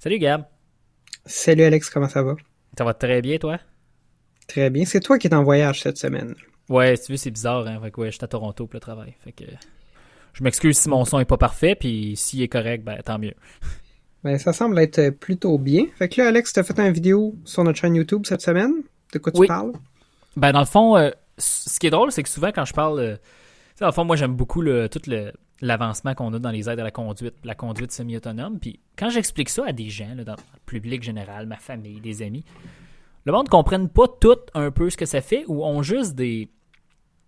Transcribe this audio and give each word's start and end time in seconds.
Salut 0.00 0.20
Gab. 0.20 0.44
Salut 1.26 1.64
Alex, 1.64 1.90
comment 1.90 2.08
ça 2.08 2.22
va? 2.22 2.36
Ça 2.78 2.84
va 2.84 2.94
très 2.94 3.20
bien, 3.20 3.36
toi? 3.38 3.58
Très 4.46 4.70
bien. 4.70 4.84
C'est 4.84 5.00
toi 5.00 5.18
qui 5.18 5.26
es 5.26 5.34
en 5.34 5.42
voyage 5.42 5.82
cette 5.82 5.98
semaine. 5.98 6.36
Ouais, 6.68 6.96
tu 6.96 7.10
veux, 7.10 7.18
c'est 7.18 7.32
bizarre, 7.32 7.66
hein. 7.66 7.80
Fait 7.82 7.90
que 7.90 8.00
ouais, 8.02 8.12
je 8.12 8.16
suis 8.16 8.24
à 8.24 8.28
Toronto 8.28 8.68
pour 8.68 8.76
le 8.76 8.80
travail. 8.80 9.16
Fait 9.24 9.32
que 9.32 9.42
je 10.34 10.44
m'excuse 10.44 10.78
si 10.78 10.88
mon 10.88 11.04
son 11.04 11.18
est 11.18 11.24
pas 11.24 11.36
parfait, 11.36 11.74
puis 11.74 12.14
s'il 12.14 12.42
est 12.42 12.48
correct, 12.48 12.84
ben 12.84 13.00
tant 13.04 13.18
mieux. 13.18 13.34
Ben, 14.24 14.36
ça 14.36 14.52
semble 14.52 14.76
être 14.80 15.10
plutôt 15.10 15.58
bien. 15.58 15.86
Fait 15.96 16.08
que 16.08 16.20
là, 16.20 16.28
Alex, 16.28 16.52
t'as 16.52 16.64
fait 16.64 16.76
une 16.80 16.92
vidéo 16.92 17.36
sur 17.44 17.62
notre 17.62 17.78
chaîne 17.78 17.94
YouTube 17.94 18.26
cette 18.26 18.40
semaine. 18.40 18.82
De 19.12 19.20
quoi 19.20 19.30
tu 19.30 19.46
parles? 19.46 19.70
Ben, 20.36 20.50
dans 20.50 20.58
le 20.58 20.66
fond, 20.66 20.96
euh, 20.96 21.10
ce 21.38 21.78
qui 21.78 21.86
est 21.86 21.90
drôle, 21.90 22.10
c'est 22.10 22.24
que 22.24 22.28
souvent, 22.28 22.50
quand 22.52 22.64
je 22.64 22.72
parle... 22.72 22.98
Euh, 22.98 23.16
dans 23.78 23.86
le 23.86 23.92
fond, 23.92 24.04
moi, 24.04 24.16
j'aime 24.16 24.34
beaucoup 24.34 24.60
le, 24.60 24.88
tout 24.88 25.00
l'avancement 25.60 26.14
qu'on 26.14 26.32
a 26.34 26.38
dans 26.38 26.50
les 26.50 26.68
aides 26.68 26.80
à 26.80 26.84
la 26.84 26.90
conduite, 26.90 27.34
la 27.44 27.54
conduite 27.54 27.92
semi-autonome. 27.92 28.58
Puis 28.58 28.80
quand 28.96 29.10
j'explique 29.10 29.48
ça 29.48 29.64
à 29.66 29.72
des 29.72 29.90
gens, 29.90 30.14
dans 30.14 30.32
le 30.32 30.60
public 30.66 31.02
général, 31.02 31.46
ma 31.46 31.56
famille, 31.56 32.00
des 32.00 32.22
amis, 32.22 32.44
le 33.24 33.32
monde 33.32 33.46
ne 33.46 33.50
comprenne 33.50 33.88
pas 33.88 34.06
tout 34.20 34.38
un 34.54 34.70
peu 34.70 34.90
ce 34.90 34.96
que 34.96 35.06
ça 35.06 35.20
fait 35.20 35.44
ou 35.48 35.64
ont 35.64 35.82
juste 35.82 36.14
des 36.14 36.50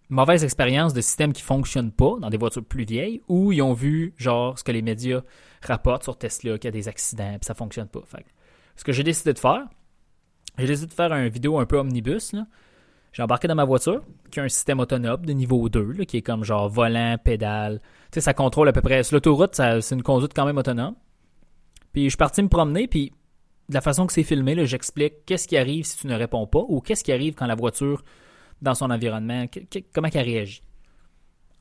mauvaises 0.09 0.45
expériences 0.45 0.93
de 0.93 1.01
systèmes 1.01 1.33
qui 1.33 1.43
fonctionnent 1.43 1.93
pas 1.93 2.16
dans 2.21 2.30
des 2.30 2.37
voitures 2.37 2.65
plus 2.65 2.85
vieilles 2.85 3.23
ou 3.29 3.52
ils 3.52 3.62
ont 3.62 3.73
vu 3.73 4.15
genre 4.16 4.59
ce 4.59 4.65
que 4.65 4.73
les 4.73 4.83
médias 4.83 5.23
rapportent 5.62 6.02
sur 6.02 6.19
Tesla 6.19 6.59
qu'il 6.59 6.69
y 6.69 6.69
a 6.69 6.73
des 6.73 6.88
accidents 6.88 7.33
et 7.33 7.38
ça 7.45 7.55
fonctionne 7.55 7.88
pas. 7.88 8.01
Ce 8.77 8.85
que 8.85 8.93
j'ai 8.93 9.05
décidé 9.05 9.33
de 9.33 9.38
faire, 9.38 9.66
j'ai 10.59 10.66
décidé 10.66 10.88
de 10.88 10.93
faire 10.93 11.12
une 11.12 11.29
vidéo 11.29 11.59
un 11.59 11.66
peu 11.66 11.79
omnibus. 11.79 12.35
J'ai 13.12 13.23
embarqué 13.23 13.48
dans 13.48 13.55
ma 13.55 13.64
voiture 13.64 14.02
qui 14.30 14.41
a 14.41 14.45
un 14.45 14.48
système 14.48 14.80
autonome 14.80 15.24
de 15.27 15.32
niveau 15.32 15.68
2 15.68 16.05
qui 16.05 16.18
est 16.18 16.23
comme 16.23 16.45
genre 16.45 16.68
volant, 16.68 17.16
pédale. 17.23 17.80
Tu 18.10 18.16
sais, 18.16 18.21
ça 18.21 18.35
contrôle 18.35 18.68
à 18.68 18.73
peu 18.73 18.82
près. 18.82 19.02
L'autoroute, 19.10 19.54
c'est 19.54 19.95
une 19.95 20.02
conduite 20.02 20.32
quand 20.35 20.46
même 20.46 20.59
autonome. 20.59 20.95
Puis 21.93 22.04
je 22.04 22.10
suis 22.10 22.16
parti 22.16 22.43
me 22.43 22.48
promener, 22.48 22.87
puis 22.87 23.12
de 23.68 23.74
la 23.74 23.80
façon 23.80 24.07
que 24.07 24.12
c'est 24.12 24.23
filmé, 24.23 24.65
j'explique 24.66 25.24
qu'est-ce 25.26 25.48
qui 25.48 25.57
arrive 25.57 25.85
si 25.85 25.96
tu 25.96 26.07
ne 26.07 26.15
réponds 26.15 26.46
pas 26.46 26.65
ou 26.68 26.80
qu'est-ce 26.80 27.02
qui 27.02 27.12
arrive 27.12 27.35
quand 27.35 27.46
la 27.46 27.54
voiture 27.54 28.02
dans 28.62 28.74
son 28.74 28.90
environnement, 28.90 29.46
comment 29.92 30.09
elle 30.13 30.24
réagit. 30.24 30.63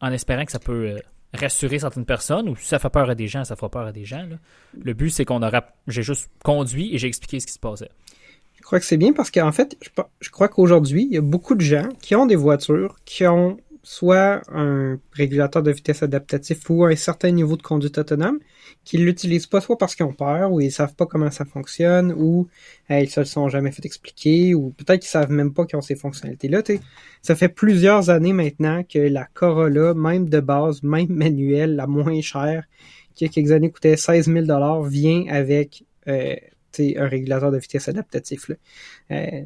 En 0.02 0.12
espérant 0.12 0.46
que 0.46 0.52
ça 0.52 0.60
peut 0.60 0.92
euh, 0.92 1.00
rassurer 1.34 1.80
certaines 1.80 2.06
personnes, 2.06 2.50
ou 2.50 2.56
si 2.56 2.66
ça 2.66 2.80
fait 2.80 2.90
peur 2.90 3.10
à 3.10 3.16
des 3.16 3.28
gens, 3.28 3.44
ça 3.44 3.56
fera 3.56 3.70
peur 3.70 3.86
à 3.86 3.92
des 3.92 4.06
gens. 4.06 4.28
Le 4.74 4.94
but, 4.94 5.10
c'est 5.10 5.26
qu'on 5.26 5.42
aura. 5.44 5.66
J'ai 5.88 6.04
juste 6.04 6.30
conduit 6.44 6.94
et 6.94 6.98
j'ai 6.98 7.08
expliqué 7.08 7.40
ce 7.40 7.48
qui 7.48 7.54
se 7.54 7.60
passait. 7.60 7.92
Je 8.60 8.66
crois 8.66 8.80
que 8.80 8.86
c'est 8.86 8.98
bien 8.98 9.14
parce 9.14 9.32
qu'en 9.32 9.52
fait, 9.52 9.78
je 10.20 10.30
crois 10.30 10.48
qu'aujourd'hui, 10.48 11.08
il 11.10 11.14
y 11.14 11.18
a 11.18 11.22
beaucoup 11.22 11.56
de 11.56 11.62
gens 11.62 11.90
qui 12.02 12.16
ont 12.16 12.26
des 12.26 12.36
voitures 12.36 12.98
qui 13.06 13.26
ont 13.26 13.58
soit 13.84 14.42
un 14.54 15.00
régulateur 15.14 15.64
de 15.64 15.72
vitesse 15.72 16.04
adaptatif 16.04 16.70
ou 16.70 16.86
un 16.86 16.96
certain 16.96 17.32
niveau 17.32 17.56
de 17.56 17.62
conduite 17.62 17.98
autonome, 17.98 18.40
qui 18.84 18.98
l'utilisent 18.98 19.48
pas 19.48 19.62
soit 19.62 19.78
parce 19.78 19.96
qu'ils 19.96 20.06
ont 20.06 20.14
peur 20.14 20.52
ou 20.52 20.62
ils 20.62 20.72
savent 20.72 20.94
pas 20.94 21.06
comment 21.06 21.32
ça 21.32 21.46
fonctionne 21.46 22.14
ou 22.16 22.48
ils 22.90 23.10
se 23.10 23.22
le 23.22 23.26
sont 23.26 23.48
jamais 23.50 23.72
fait 23.72 23.86
expliquer 23.86 24.54
ou 24.54 24.72
peut-être 24.72 25.02
qu'ils 25.02 25.10
savent 25.10 25.32
même 25.32 25.54
pas 25.54 25.66
qu'ils 25.66 25.78
ont 25.78 25.82
ces 25.82 25.96
fonctionnalités-là. 25.96 26.62
Ça 27.22 27.36
fait 27.36 27.50
plusieurs 27.50 28.10
années 28.10 28.34
maintenant 28.34 28.84
que 28.84 29.00
la 29.00 29.26
Corolla, 29.26 29.94
même 29.94 30.30
de 30.30 30.40
base, 30.40 30.84
même 30.84 31.10
manuelle, 31.10 31.76
la 31.76 31.88
moins 31.88 32.22
chère, 32.22 32.66
qui 33.16 33.26
a 33.26 33.28
quelques 33.30 33.52
années 33.52 33.72
coûtait 33.72 33.98
16 33.98 34.32
000 34.32 34.84
vient 34.88 35.26
avec 35.30 35.84
euh, 36.08 36.36
un 36.80 37.08
régulateur 37.08 37.52
de 37.52 37.58
vitesse 37.58 37.88
adaptatif. 37.88 38.50
Là. 38.50 38.56
Euh, 39.12 39.42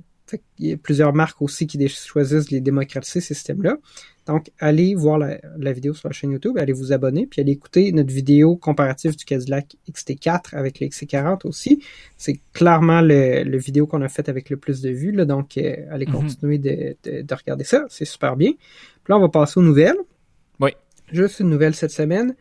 il 0.59 0.69
y 0.69 0.73
a 0.73 0.77
plusieurs 0.77 1.13
marques 1.13 1.41
aussi 1.41 1.67
qui 1.67 1.87
choisissent 1.87 2.47
de 2.47 2.55
les 2.55 2.61
démocratiser, 2.61 3.19
ces 3.19 3.33
systèmes-là. 3.33 3.77
Donc, 4.25 4.51
allez 4.57 4.95
voir 4.95 5.17
la, 5.17 5.73
vidéo 5.73 5.93
sur 5.93 6.07
la 6.07 6.13
chaîne 6.13 6.31
YouTube, 6.31 6.57
allez 6.57 6.71
vous 6.71 6.93
abonner, 6.93 7.27
puis 7.27 7.41
allez 7.41 7.51
écouter 7.51 7.91
notre 7.91 8.11
vidéo 8.13 8.55
comparative 8.55 9.17
du 9.17 9.25
Cadillac 9.25 9.75
XT4 9.91 10.55
avec 10.55 10.79
le 10.79 10.87
XC40 10.87 11.45
aussi. 11.45 11.83
C'est 12.17 12.39
clairement 12.53 13.01
le, 13.01 13.57
vidéo 13.57 13.85
qu'on 13.85 14.01
a 14.01 14.07
fait 14.07 14.29
avec 14.29 14.49
le 14.49 14.57
plus 14.57 14.81
de 14.81 14.89
vues, 14.91 15.11
là, 15.11 15.25
donc 15.25 15.57
euh, 15.57 15.75
allez 15.91 16.05
mhm. 16.05 16.13
continuer 16.13 16.57
de, 16.57 16.95
de, 17.03 17.35
regarder 17.35 17.65
ça, 17.65 17.85
c'est 17.89 18.05
super 18.05 18.37
bien. 18.37 18.51
Puis 18.53 19.11
là, 19.11 19.17
on 19.17 19.21
va 19.21 19.29
passer 19.29 19.59
aux 19.59 19.63
nouvelles. 19.63 19.97
Oui. 20.61 20.71
Juste 21.11 21.41
une 21.41 21.49
nouvelle 21.49 21.75
cette 21.75 21.91
semaine. 21.91 22.35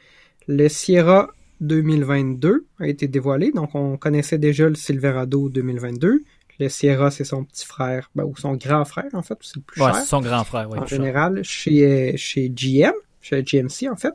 Le 0.46 0.68
Sierra 0.68 1.30
2022 1.62 2.66
a 2.80 2.86
été 2.86 3.08
dévoilé, 3.08 3.52
donc 3.52 3.74
on 3.74 3.96
connaissait 3.96 4.38
déjà 4.38 4.68
le 4.68 4.74
Silverado 4.74 5.48
2022. 5.48 6.22
Le 6.58 6.68
Sierra, 6.68 7.10
c'est 7.10 7.24
son 7.24 7.44
petit 7.44 7.66
frère, 7.66 8.10
ben, 8.14 8.24
ou 8.24 8.36
son 8.36 8.54
grand 8.54 8.84
frère, 8.84 9.08
en 9.14 9.22
fait, 9.22 9.38
c'est 9.40 9.56
le 9.56 9.62
plus 9.62 9.80
ouais, 9.80 9.92
cher. 9.92 10.02
son 10.02 10.20
grand 10.20 10.44
frère, 10.44 10.68
oui. 10.70 10.78
En 10.78 10.86
général, 10.86 11.42
chez, 11.42 12.14
chez 12.16 12.50
GM, 12.50 12.92
chez 13.20 13.42
GMC, 13.42 13.88
en 13.90 13.96
fait. 13.96 14.12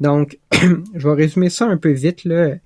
Donc, 0.00 0.38
je 0.52 1.08
vais 1.08 1.14
résumer 1.14 1.48
ça 1.48 1.66
un 1.66 1.76
peu 1.76 1.92
vite, 1.92 2.24
là. 2.24 2.56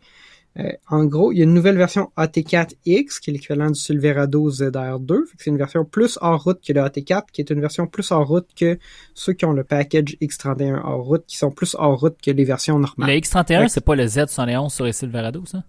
Euh, 0.59 0.71
en 0.89 1.05
gros, 1.05 1.33
il 1.33 1.39
y 1.39 1.41
a 1.41 1.45
une 1.45 1.55
nouvelle 1.55 1.77
version 1.77 2.13
AT4X 2.17 3.21
qui 3.21 3.31
est 3.31 3.33
l'équivalent 3.33 3.71
du 3.71 3.79
Silverado 3.79 4.51
ZR2. 4.51 5.25
C'est 5.37 5.51
une 5.51 5.59
version 5.59 5.85
plus 5.85 6.17
hors 6.21 6.43
route 6.43 6.61
que 6.65 6.73
le 6.73 6.81
AT4, 6.81 7.25
qui 7.33 7.41
est 7.41 7.51
une 7.51 7.61
version 7.61 7.87
plus 7.87 8.13
hors 8.13 8.27
route 8.27 8.49
que 8.55 8.79
ceux 9.15 9.33
qui 9.33 9.45
ont 9.45 9.53
le 9.53 9.65
package 9.65 10.17
X31 10.21 10.81
hors 10.85 11.05
route, 11.05 11.25
qui 11.27 11.37
sont 11.37 11.51
plus 11.51 11.75
hors 11.79 11.99
route 11.99 12.17
que 12.23 12.31
les 12.31 12.45
versions 12.45 12.79
normales. 12.79 13.11
Le 13.11 13.21
X31, 13.21 13.69
c'est 13.69 13.85
pas 13.85 13.97
le 13.97 14.07
Z71 14.07 14.71
sur 14.71 14.85
les 14.85 14.93
Silverado, 14.93 15.45
ça? 15.45 15.65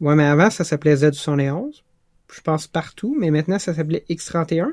Ouais, 0.00 0.14
mais 0.14 0.24
avant, 0.24 0.48
ça 0.48 0.64
s'appelait 0.64 0.94
Z71 0.94 1.82
je 2.32 2.40
pense 2.40 2.66
partout, 2.66 3.16
mais 3.18 3.30
maintenant 3.30 3.58
ça 3.58 3.74
s'appelait 3.74 4.04
X31. 4.08 4.72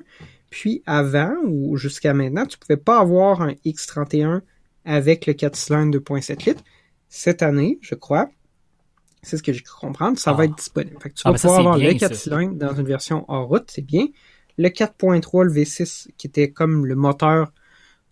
Puis 0.50 0.84
avant 0.85 1.35
ou 1.46 1.78
jusqu'à 1.78 2.13
maintenant, 2.13 2.46
tu 2.46 2.57
pouvais 2.57 2.78
pas 2.78 3.00
avoir 3.00 3.41
un 3.41 3.53
X31 3.66 4.41
avec 4.85 5.25
le 5.25 5.34
4 5.34 5.56
cylindres 5.56 5.97
2.7 5.97 6.46
litres. 6.46 6.63
Cette 7.09 7.41
année, 7.41 7.79
je 7.81 7.96
crois, 7.96 8.29
c'est 9.25 9.37
ce 9.37 9.43
que 9.43 9.53
j'ai 9.53 9.61
cru 9.61 9.79
comprendre, 9.79 10.17
ça 10.17 10.33
va 10.33 10.43
ah. 10.43 10.45
être 10.45 10.55
disponible. 10.55 10.97
Fait 11.01 11.09
que 11.09 11.15
tu 11.15 11.23
ah, 11.25 11.31
vas 11.31 11.37
pouvoir 11.37 11.59
avoir 11.59 11.77
le 11.77 11.93
4 11.93 12.15
cylindres 12.15 12.55
dans 12.55 12.75
une 12.75 12.85
version 12.85 13.25
hors 13.27 13.47
route, 13.47 13.69
c'est 13.69 13.81
bien. 13.81 14.07
Le 14.57 14.69
4.3, 14.69 15.43
le 15.43 15.51
V6, 15.51 16.07
qui 16.17 16.27
était 16.27 16.51
comme 16.51 16.85
le 16.85 16.95
moteur 16.95 17.51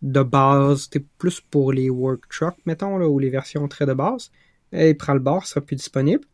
de 0.01 0.22
base, 0.22 0.84
c'était 0.84 1.06
plus 1.18 1.40
pour 1.40 1.72
les 1.72 1.90
work 1.90 2.28
trucks, 2.29 2.57
mettons, 2.66 2.97
là, 2.97 3.07
ou 3.07 3.19
les 3.19 3.29
versions 3.29 3.68
très 3.68 3.85
de 3.85 3.94
base. 3.94 4.31
il 4.74 4.97
prend 4.97 5.13
le 5.13 5.19
bord, 5.19 5.46
sera 5.46 5.62
plus 5.62 5.78
disponible. 5.78 6.25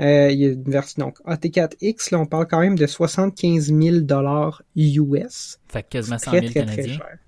Euh, 0.00 0.30
il 0.30 0.40
y 0.40 0.46
a 0.46 0.48
une 0.48 0.62
version, 0.64 1.04
donc 1.04 1.20
AT4X, 1.24 2.10
là, 2.10 2.18
on 2.18 2.26
parle 2.26 2.48
quand 2.48 2.58
même 2.58 2.76
de 2.76 2.86
75 2.86 3.72
000 3.72 3.98
dollars 4.00 4.62
US. 4.74 5.60
Fait 5.68 5.88
quasiment 5.88 6.18
100 6.18 6.30
000 6.32 6.46
très, 6.46 6.66
très, 6.66 6.66
Très 6.66 6.88
cher. 6.88 7.18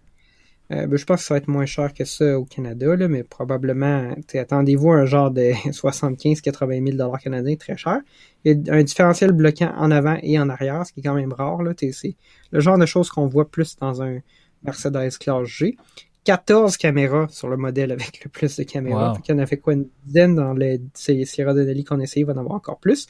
Euh, 0.72 0.86
ben, 0.86 0.96
je 0.96 1.04
pense 1.04 1.20
que 1.20 1.26
ça 1.26 1.34
va 1.34 1.38
être 1.38 1.48
moins 1.48 1.66
cher 1.66 1.94
que 1.94 2.04
ça 2.04 2.38
au 2.38 2.44
Canada, 2.44 2.96
là, 2.96 3.06
mais 3.06 3.22
probablement, 3.22 4.14
attendez-vous 4.34 4.90
un 4.90 5.04
genre 5.06 5.30
de 5.30 5.52
75-80 5.70 6.84
000 6.84 6.96
dollars 6.96 7.20
canadiens, 7.20 7.56
très 7.56 7.76
cher. 7.76 8.00
Il 8.44 8.66
y 8.66 8.70
a 8.70 8.74
un 8.74 8.82
différentiel 8.82 9.32
bloquant 9.32 9.72
en 9.76 9.90
avant 9.90 10.18
et 10.22 10.38
en 10.38 10.48
arrière, 10.48 10.84
ce 10.86 10.92
qui 10.92 11.00
est 11.00 11.02
quand 11.04 11.14
même 11.14 11.32
rare. 11.32 11.60
C'est 11.78 12.16
le 12.50 12.60
genre 12.60 12.78
de 12.78 12.86
choses 12.86 13.10
qu'on 13.10 13.28
voit 13.28 13.48
plus 13.48 13.76
dans 13.76 14.02
un 14.02 14.18
Mercedes 14.62 15.18
Classe 15.18 15.46
G. 15.46 15.76
14 16.24 16.76
caméras 16.76 17.28
sur 17.28 17.48
le 17.48 17.56
modèle 17.56 17.92
avec 17.92 18.24
le 18.24 18.28
plus 18.28 18.56
de 18.56 18.64
caméras. 18.64 19.16
Il 19.28 19.30
y 19.30 19.34
en 19.34 19.38
a 19.38 19.46
fait 19.46 19.58
quoi 19.58 19.74
une 19.74 19.86
dizaine 20.04 20.34
dans 20.34 20.54
les 20.54 20.80
Sierra 20.94 21.54
Denali 21.54 21.84
qu'on 21.84 22.00
essaye, 22.00 22.24
il 22.24 22.26
va 22.26 22.32
en 22.32 22.38
avoir 22.38 22.56
encore 22.56 22.80
plus. 22.80 23.06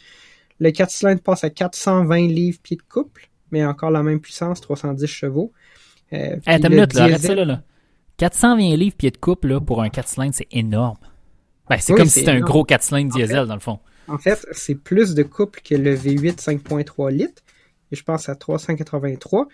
Le 0.60 0.70
4 0.70 0.90
cylindres 0.90 1.22
passe 1.22 1.42
à 1.42 1.48
420 1.48 2.28
livres 2.28 2.58
pieds 2.62 2.76
de 2.76 2.82
couple, 2.82 3.30
mais 3.50 3.64
encore 3.64 3.90
la 3.90 4.02
même 4.02 4.20
puissance, 4.20 4.60
310 4.60 5.06
chevaux. 5.06 5.52
Euh, 6.12 6.36
attends 6.46 6.68
une 6.68 6.74
minute, 6.74 6.94
là, 6.94 7.04
arrête 7.04 7.20
ça 7.20 7.34
là, 7.34 7.62
420 8.16 8.76
livres 8.76 8.96
pieds 8.96 9.10
de 9.10 9.16
couple 9.16 9.48
là, 9.48 9.60
pour 9.60 9.82
un 9.82 9.88
4 9.88 10.08
cylindres, 10.08 10.34
c'est 10.34 10.48
énorme. 10.50 10.98
Ben, 11.68 11.78
c'est 11.78 11.94
comme 11.94 12.06
si 12.06 12.20
c'était 12.20 12.30
un 12.30 12.40
gros 12.40 12.64
4 12.64 12.82
cylindres 12.82 13.14
diesel 13.14 13.46
dans 13.46 13.54
le 13.54 13.60
fond. 13.60 13.80
En 14.08 14.18
fait, 14.18 14.46
c'est 14.52 14.76
plus 14.76 15.14
de 15.14 15.22
couple 15.24 15.60
que 15.62 15.74
le 15.74 15.96
V8 15.96 16.36
5.3 16.36 17.10
litres. 17.10 17.42
Et 17.92 17.96
je 17.96 18.04
pense 18.04 18.28
à 18.28 18.36
383. 18.36 19.48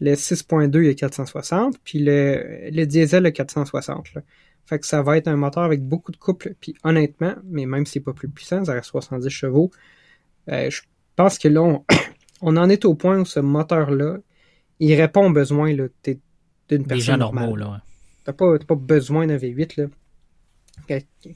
Le 0.00 0.14
6.2, 0.14 0.82
il 0.82 0.86
y 0.86 0.90
a 0.90 0.94
460, 0.94 1.78
puis 1.84 2.00
le, 2.00 2.68
le 2.70 2.84
diesel, 2.84 3.26
a 3.26 3.30
460. 3.30 4.14
Là. 4.14 4.22
Fait 4.66 4.78
que 4.78 4.86
ça 4.86 5.02
va 5.02 5.16
être 5.16 5.28
un 5.28 5.36
moteur 5.36 5.62
avec 5.62 5.82
beaucoup 5.82 6.10
de 6.10 6.16
couple. 6.16 6.54
Puis 6.60 6.74
honnêtement, 6.84 7.34
mais 7.44 7.66
même 7.66 7.86
si 7.86 7.94
c'est 7.94 8.00
pas 8.00 8.12
plus 8.12 8.28
puissant, 8.28 8.64
ça 8.64 8.72
reste 8.72 8.88
70 8.88 9.28
chevaux, 9.28 9.70
euh, 10.50 10.70
je 10.70 10.82
pense 11.16 11.38
que 11.38 11.48
là, 11.48 11.62
on, 12.42 12.56
en 12.56 12.68
est 12.68 12.84
au 12.84 12.94
point 12.94 13.18
où 13.18 13.24
ce 13.24 13.40
moteur-là, 13.40 14.18
il 14.80 14.94
répond 14.94 15.26
aux 15.26 15.32
besoins 15.32 15.72
d'une 15.74 16.86
personne 16.86 17.20
normale. 17.20 17.58
là, 17.58 17.82
T'as 18.24 18.32
pas, 18.32 18.58
pas 18.58 18.74
besoin 18.74 19.26
d'un 19.26 19.36
V8 19.36 19.80
là, 19.80 19.86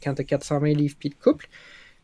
quand 0.02 0.14
t'as 0.14 0.24
420 0.24 0.68
livres 0.72 0.96
pieds 0.96 1.10
de 1.10 1.14
couple. 1.14 1.48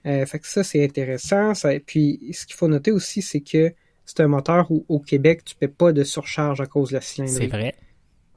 Euh, 0.06 0.26
fait 0.26 0.38
que 0.38 0.46
ça, 0.46 0.62
c'est 0.62 0.84
intéressant. 0.84 1.54
Ça, 1.54 1.70
puis 1.80 2.20
ce 2.32 2.44
qu'il 2.44 2.56
faut 2.56 2.68
noter 2.68 2.92
aussi, 2.92 3.22
c'est 3.22 3.40
que 3.40 3.72
c'est 4.04 4.20
un 4.20 4.28
moteur 4.28 4.70
où 4.70 4.84
au 4.88 5.00
Québec, 5.00 5.44
tu 5.44 5.54
ne 5.54 5.60
paies 5.60 5.74
pas 5.74 5.92
de 5.92 6.04
surcharge 6.04 6.60
à 6.60 6.66
cause 6.66 6.90
de 6.90 6.94
la 6.96 7.00
cylindrée. 7.00 7.34
C'est 7.34 7.46
vrai. 7.46 7.74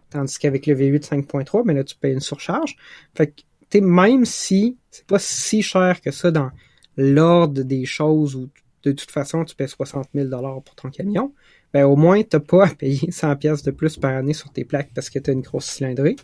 Tandis 0.10 0.40
qu'avec 0.40 0.66
le 0.66 0.76
V8 0.76 1.06
5.3, 1.06 1.64
mais 1.66 1.74
là, 1.74 1.84
tu 1.84 1.96
payes 1.96 2.14
une 2.14 2.22
surcharge. 2.22 2.78
Fait 3.16 3.34
que, 3.72 3.80
même 3.80 4.24
si 4.24 4.78
c'est 4.90 5.06
pas 5.06 5.20
si 5.20 5.62
cher 5.62 6.00
que 6.00 6.12
ça 6.12 6.32
dans 6.32 6.52
l'ordre 6.96 7.64
des 7.64 7.86
choses 7.86 8.36
où 8.36 8.50
de 8.84 8.92
toute 8.94 9.12
façon, 9.12 9.44
tu 9.44 9.54
payes 9.56 9.68
60 9.68 10.08
000 10.14 10.30
pour 10.62 10.76
ton 10.76 10.90
camion, 10.90 11.34
ben 11.78 11.86
au 11.86 11.96
moins, 11.96 12.24
tu 12.24 12.30
n'as 12.34 12.40
pas 12.40 12.66
à 12.66 12.70
payer 12.70 13.12
100 13.12 13.36
pièces 13.36 13.64
de 13.64 13.72
plus 13.72 13.98
par 13.98 14.16
année 14.16 14.34
sur 14.34 14.52
tes 14.52 14.66
plaques 14.66 14.90
parce 14.96 15.10
que 15.10 15.20
tu 15.20 15.30
as 15.30 15.34
une 15.34 15.42
grosse 15.42 15.66
cylindrée. 15.66 16.16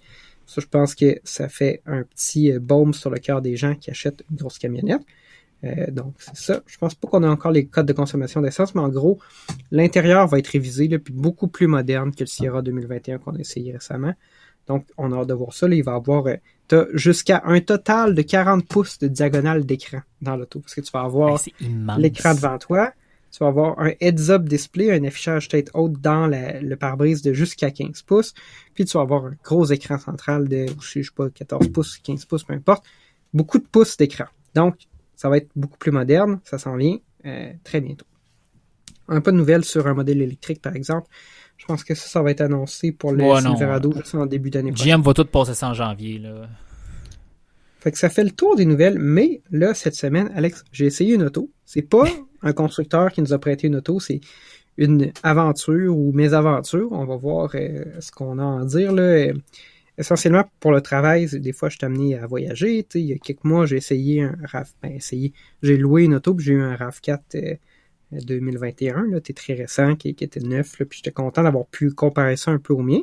Ça, 0.45 0.61
je 0.61 0.67
pense 0.67 0.95
que 0.95 1.19
ça 1.23 1.47
fait 1.47 1.81
un 1.85 2.03
petit 2.03 2.51
euh, 2.51 2.59
baume 2.59 2.93
sur 2.93 3.09
le 3.09 3.19
cœur 3.19 3.41
des 3.41 3.55
gens 3.55 3.75
qui 3.75 3.91
achètent 3.91 4.23
une 4.31 4.37
grosse 4.37 4.57
camionnette. 4.57 5.01
Euh, 5.63 5.91
donc, 5.91 6.15
c'est 6.17 6.35
ça. 6.35 6.63
Je 6.65 6.77
pense 6.77 6.95
pas 6.95 7.07
qu'on 7.07 7.23
a 7.23 7.29
encore 7.29 7.51
les 7.51 7.67
codes 7.67 7.85
de 7.85 7.93
consommation 7.93 8.41
d'essence, 8.41 8.73
mais 8.75 8.81
en 8.81 8.89
gros, 8.89 9.19
l'intérieur 9.71 10.27
va 10.27 10.39
être 10.39 10.47
révisé, 10.47 10.87
là, 10.87 10.99
puis 10.99 11.13
beaucoup 11.13 11.47
plus 11.47 11.67
moderne 11.67 12.13
que 12.13 12.21
le 12.21 12.25
Sierra 12.25 12.61
2021 12.61 13.19
qu'on 13.19 13.35
a 13.35 13.39
essayé 13.39 13.71
récemment. 13.71 14.13
Donc, 14.67 14.85
on 14.97 15.11
a 15.11 15.17
hâte 15.17 15.27
de 15.27 15.33
voir 15.33 15.53
ça. 15.53 15.67
Là, 15.67 15.75
il 15.75 15.83
va 15.83 15.93
avoir 15.93 16.25
euh, 16.27 16.85
jusqu'à 16.93 17.43
un 17.45 17.61
total 17.61 18.15
de 18.15 18.21
40 18.23 18.67
pouces 18.67 18.97
de 18.97 19.07
diagonale 19.07 19.65
d'écran 19.65 19.99
dans 20.21 20.35
l'auto. 20.35 20.59
Parce 20.59 20.73
que 20.73 20.81
tu 20.81 20.91
vas 20.91 21.01
avoir 21.01 21.39
l'écran 21.97 22.33
devant 22.33 22.57
toi, 22.57 22.91
tu 23.33 23.39
vas 23.39 23.47
avoir 23.47 23.79
un 23.79 23.91
heads-up 23.99 24.43
display, 24.43 24.91
un 24.91 25.03
affichage 25.05 25.47
tête 25.47 25.71
haute 25.73 25.99
dans 25.99 26.27
le 26.27 26.75
pare-brise 26.75 27.23
de 27.23 27.33
jusqu'à 27.33 27.71
15 27.71 28.03
pouces. 28.03 28.35
Puis 28.75 28.85
tu 28.85 28.95
vas 28.95 29.01
avoir 29.01 29.25
un 29.25 29.33
gros 29.43 29.65
écran 29.65 29.97
central 29.97 30.47
de, 30.47 30.67
je 30.79 31.01
sais 31.01 31.09
pas, 31.15 31.31
14 31.31 31.69
pouces, 31.69 31.97
15 31.97 32.25
pouces, 32.25 32.43
peu 32.43 32.53
importe. 32.53 32.85
Beaucoup 33.33 33.57
de 33.57 33.65
pouces 33.65 33.97
d'écran. 33.97 34.25
Donc, 34.53 34.75
ça 35.15 35.29
va 35.29 35.37
être 35.37 35.49
beaucoup 35.55 35.79
plus 35.79 35.91
moderne. 35.91 36.41
Ça 36.43 36.59
s'en 36.59 36.75
vient 36.75 36.97
euh, 37.25 37.51
très 37.63 37.81
bientôt. 37.81 38.05
Un 39.07 39.19
peu 39.19 39.31
de 39.31 39.37
nouvelles 39.37 39.65
sur 39.65 39.87
un 39.87 39.95
modèle 39.95 40.21
électrique, 40.21 40.61
par 40.61 40.75
exemple. 40.75 41.07
Je 41.57 41.65
pense 41.65 41.83
que 41.83 41.95
ça, 41.95 42.07
ça 42.07 42.21
va 42.21 42.29
être 42.29 42.41
annoncé 42.41 42.91
pour 42.91 43.13
le 43.13 43.23
Silverado 43.39 43.95
en 44.13 44.25
début 44.27 44.51
d'année 44.51 44.71
prochaine. 44.71 44.97
GM 44.97 45.01
va 45.01 45.13
tout 45.15 45.25
passer 45.25 45.55
ça 45.55 45.69
en 45.69 45.73
janvier. 45.73 46.19
Là. 46.19 46.47
Fait 47.83 47.91
que 47.91 47.97
ça 47.97 48.07
fait 48.07 48.23
le 48.23 48.31
tour 48.31 48.55
des 48.55 48.63
nouvelles, 48.63 48.97
mais 48.97 49.41
là, 49.51 49.73
cette 49.73 49.95
semaine, 49.95 50.31
Alex, 50.35 50.63
j'ai 50.71 50.85
essayé 50.85 51.15
une 51.15 51.23
auto. 51.23 51.51
C'est 51.65 51.81
pas 51.81 52.05
un 52.41 52.53
constructeur 52.53 53.11
qui 53.11 53.21
nous 53.21 53.33
a 53.33 53.39
prêté 53.39 53.67
une 53.67 53.75
auto, 53.75 53.99
c'est 53.99 54.21
une 54.77 55.11
aventure 55.21 55.93
ou 55.93 56.13
mésaventures. 56.13 56.93
On 56.93 57.03
va 57.03 57.17
voir 57.17 57.51
euh, 57.55 57.83
ce 57.99 58.09
qu'on 58.13 58.39
a 58.39 58.41
à 58.41 58.45
en 58.45 58.63
dire. 58.63 58.93
Là. 58.93 59.33
essentiellement, 59.97 60.45
pour 60.61 60.71
le 60.71 60.79
travail, 60.79 61.27
des 61.27 61.51
fois, 61.51 61.67
je 61.67 61.75
suis 61.75 61.85
amené 61.85 62.17
à 62.17 62.25
voyager. 62.25 62.87
Il 62.93 63.01
y 63.01 63.11
a 63.11 63.17
quelques 63.17 63.43
mois, 63.43 63.65
j'ai 63.65 63.75
essayé 63.75 64.21
un 64.21 64.37
RAV... 64.45 64.69
Ben, 64.81 64.93
essayé. 64.93 65.33
J'ai 65.61 65.75
loué 65.75 66.03
une 66.03 66.15
auto, 66.15 66.33
puis 66.33 66.45
j'ai 66.45 66.53
eu 66.53 66.61
un 66.61 66.75
RAV4 66.75 67.57
2021, 68.11 69.07
là, 69.07 69.17
était 69.17 69.33
très 69.33 69.55
récent, 69.55 69.97
qui, 69.97 70.07
était 70.07 70.39
neuf, 70.39 70.79
là, 70.79 70.85
puis 70.85 70.99
j'étais 70.99 71.11
content 71.11 71.43
d'avoir 71.43 71.65
pu 71.67 71.91
comparer 71.91 72.37
ça 72.37 72.51
un 72.51 72.59
peu 72.59 72.71
au 72.71 72.81
mien. 72.81 73.01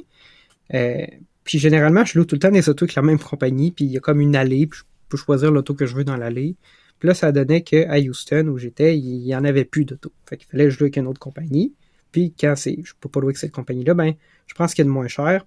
Euh, 0.72 1.04
puis 1.50 1.58
généralement, 1.58 2.04
je 2.04 2.16
loue 2.16 2.24
tout 2.24 2.36
le 2.36 2.38
temps 2.38 2.52
des 2.52 2.68
autos 2.68 2.84
avec 2.84 2.94
la 2.94 3.02
même 3.02 3.18
compagnie, 3.18 3.72
puis 3.72 3.84
il 3.84 3.90
y 3.90 3.96
a 3.96 4.00
comme 4.00 4.20
une 4.20 4.36
allée, 4.36 4.68
puis 4.68 4.78
je 4.78 4.84
peux 5.08 5.16
choisir 5.16 5.50
l'auto 5.50 5.74
que 5.74 5.84
je 5.84 5.96
veux 5.96 6.04
dans 6.04 6.16
l'allée. 6.16 6.54
Puis 7.00 7.08
là, 7.08 7.14
ça 7.14 7.32
donnait 7.32 7.62
qu'à 7.62 7.98
Houston, 7.98 8.46
où 8.46 8.56
j'étais, 8.56 8.96
il 8.96 9.26
y 9.26 9.34
en 9.34 9.42
avait 9.42 9.64
plus 9.64 9.84
d'auto. 9.84 10.12
Fait 10.28 10.36
qu'il 10.36 10.46
fallait 10.46 10.66
que 10.66 10.70
je 10.70 10.78
loue 10.78 10.84
avec 10.84 10.96
une 10.98 11.08
autre 11.08 11.18
compagnie. 11.18 11.74
Puis 12.12 12.32
quand 12.38 12.54
c'est, 12.54 12.78
je 12.84 12.92
peux 13.00 13.08
pas 13.08 13.18
louer 13.18 13.30
avec 13.30 13.38
cette 13.38 13.50
compagnie-là, 13.50 13.94
ben, 13.94 14.14
je 14.46 14.54
prends 14.54 14.68
ce 14.68 14.76
qui 14.76 14.82
est 14.82 14.84
de 14.84 14.90
moins 14.90 15.08
cher, 15.08 15.44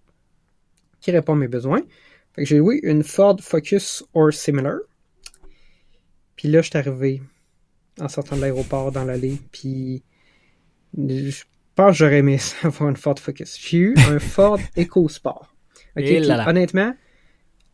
qui 0.99 1.11
répond 1.11 1.35
à 1.35 1.37
mes 1.37 1.47
besoins. 1.47 1.79
Fait 2.33 2.43
que 2.43 2.49
j'ai 2.49 2.57
loué 2.57 2.81
une 2.83 3.05
Ford 3.05 3.39
Focus 3.39 4.03
or 4.13 4.33
similar. 4.33 4.79
Puis 6.35 6.49
là, 6.49 6.61
je 6.61 6.69
suis 6.69 6.77
arrivé 6.77 7.21
en 8.01 8.09
sortant 8.09 8.35
de 8.35 8.41
l'aéroport 8.41 8.91
dans 8.91 9.05
l'allée. 9.05 9.39
Puis 9.53 10.03
je 10.97 11.43
pense 11.75 11.91
que 11.91 11.97
j'aurais 11.99 12.17
aimé 12.17 12.39
avoir 12.63 12.89
une 12.89 12.97
Ford 12.97 13.17
Focus. 13.17 13.57
J'ai 13.57 13.77
eu 13.77 13.95
un 14.09 14.19
Ford 14.19 14.59
EcoSport. 14.77 15.52
Okay, 15.95 16.21
honnêtement, 16.47 16.95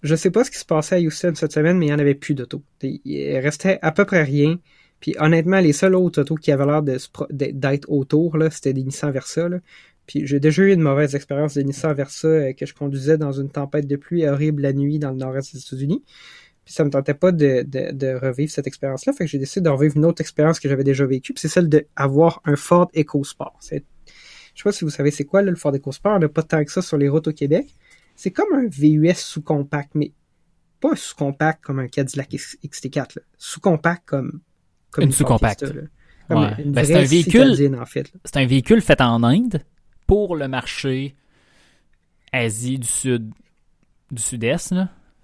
je 0.03 0.15
sais 0.15 0.31
pas 0.31 0.43
ce 0.43 0.51
qui 0.51 0.57
se 0.57 0.65
passait 0.65 0.95
à 0.95 0.99
Houston 0.99 1.33
cette 1.35 1.53
semaine, 1.53 1.77
mais 1.77 1.87
il 1.87 1.89
n'y 1.89 1.95
en 1.95 1.99
avait 1.99 2.15
plus 2.15 2.35
d'auto. 2.35 2.61
Il 2.81 3.37
restait 3.37 3.79
à 3.81 3.91
peu 3.91 4.05
près 4.05 4.23
rien. 4.23 4.57
Puis 4.99 5.15
honnêtement, 5.19 5.59
les 5.59 5.73
seuls 5.73 5.95
autres 5.95 6.21
autos 6.21 6.35
qui 6.35 6.51
avaient 6.51 6.65
l'air 6.65 6.83
d'être 6.83 7.89
autour, 7.89 8.37
là, 8.37 8.49
c'était 8.49 8.73
des 8.73 8.83
Nissan 8.83 9.11
Versa. 9.11 9.47
Là. 9.47 9.59
Puis 10.07 10.25
j'ai 10.25 10.39
déjà 10.39 10.63
eu 10.63 10.73
une 10.73 10.81
mauvaise 10.81 11.15
expérience 11.15 11.53
de 11.53 11.61
Nissan 11.61 11.93
Versa 11.93 12.27
euh, 12.27 12.53
que 12.53 12.65
je 12.65 12.73
conduisais 12.73 13.17
dans 13.17 13.31
une 13.31 13.49
tempête 13.49 13.87
de 13.87 13.95
pluie 13.95 14.27
horrible 14.27 14.63
la 14.63 14.73
nuit 14.73 14.99
dans 14.99 15.11
le 15.11 15.17
nord-est 15.17 15.53
des 15.53 15.61
États-Unis. 15.61 16.03
Puis 16.65 16.73
ça 16.73 16.83
me 16.83 16.89
tentait 16.89 17.13
pas 17.13 17.31
de, 17.31 17.63
de, 17.63 18.15
revivre 18.15 18.51
cette 18.51 18.67
expérience-là. 18.67 19.13
Fait 19.13 19.25
que 19.25 19.29
j'ai 19.29 19.37
décidé 19.37 19.63
de 19.63 19.69
revivre 19.69 19.97
une 19.97 20.05
autre 20.05 20.21
expérience 20.21 20.59
que 20.59 20.67
j'avais 20.67 20.83
déjà 20.83 21.05
vécue. 21.05 21.33
Puis 21.33 21.41
c'est 21.41 21.47
celle 21.47 21.69
d'avoir 21.69 22.41
un 22.45 22.55
Ford 22.55 22.89
EcoSport. 22.95 23.59
Je 23.61 23.67
sais 23.67 23.83
pas 24.63 24.71
si 24.71 24.83
vous 24.83 24.89
savez 24.89 25.11
c'est 25.11 25.25
quoi 25.25 25.41
le 25.41 25.55
Ford 25.55 25.73
EcoSport. 25.73 26.15
On 26.15 26.19
n'a 26.19 26.29
pas 26.29 26.43
tant 26.43 26.63
que 26.63 26.71
ça 26.71 26.81
sur 26.81 26.97
les 26.97 27.07
routes 27.07 27.27
au 27.27 27.33
Québec. 27.33 27.67
C'est 28.19 28.31
comme 28.31 28.53
un 28.53 28.67
VUS 28.67 29.13
sous-compact, 29.15 29.91
mais 29.95 30.11
pas 30.81 30.91
un 30.91 30.95
sous-compact 30.97 31.63
comme 31.63 31.79
un 31.79 31.87
Cadillac 31.87 32.29
XT4. 32.29 33.19
Sous-compact 33.37 34.03
comme, 34.05 34.41
comme 34.91 35.05
une, 35.05 35.13
sous-compact. 35.13 35.73
Ben, 36.27 36.53
c'est 36.83 36.95
un 36.95 37.05
véhicule. 37.05 37.77
En 37.79 37.85
fait, 37.85 38.11
c'est 38.25 38.35
un 38.35 38.45
véhicule 38.45 38.81
fait 38.81 38.99
en 38.99 39.23
Inde 39.23 39.63
pour 40.05 40.35
le 40.35 40.49
marché 40.49 41.15
Asie 42.33 42.77
du 42.77 42.87
Sud, 42.87 43.31
du 44.11 44.21
Sud-Est. 44.21 44.75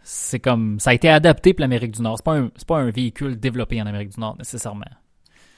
C'est 0.02 0.40
comme 0.40 0.80
ça 0.80 0.92
a 0.92 0.94
été 0.94 1.10
adapté 1.10 1.54
pour 1.54 1.64
l'Amérique 1.64 1.92
du 1.92 2.02
Nord. 2.02 2.20
C'est 2.20 2.24
pas 2.24 2.38
un 2.38 2.50
pas 2.66 2.78
un 2.78 2.92
véhicule 2.92 3.38
développé 3.38 3.82
en 3.82 3.88
Amérique 3.88 4.14
du 4.14 4.22
Nord 4.22 4.38
nécessairement. 4.38 4.86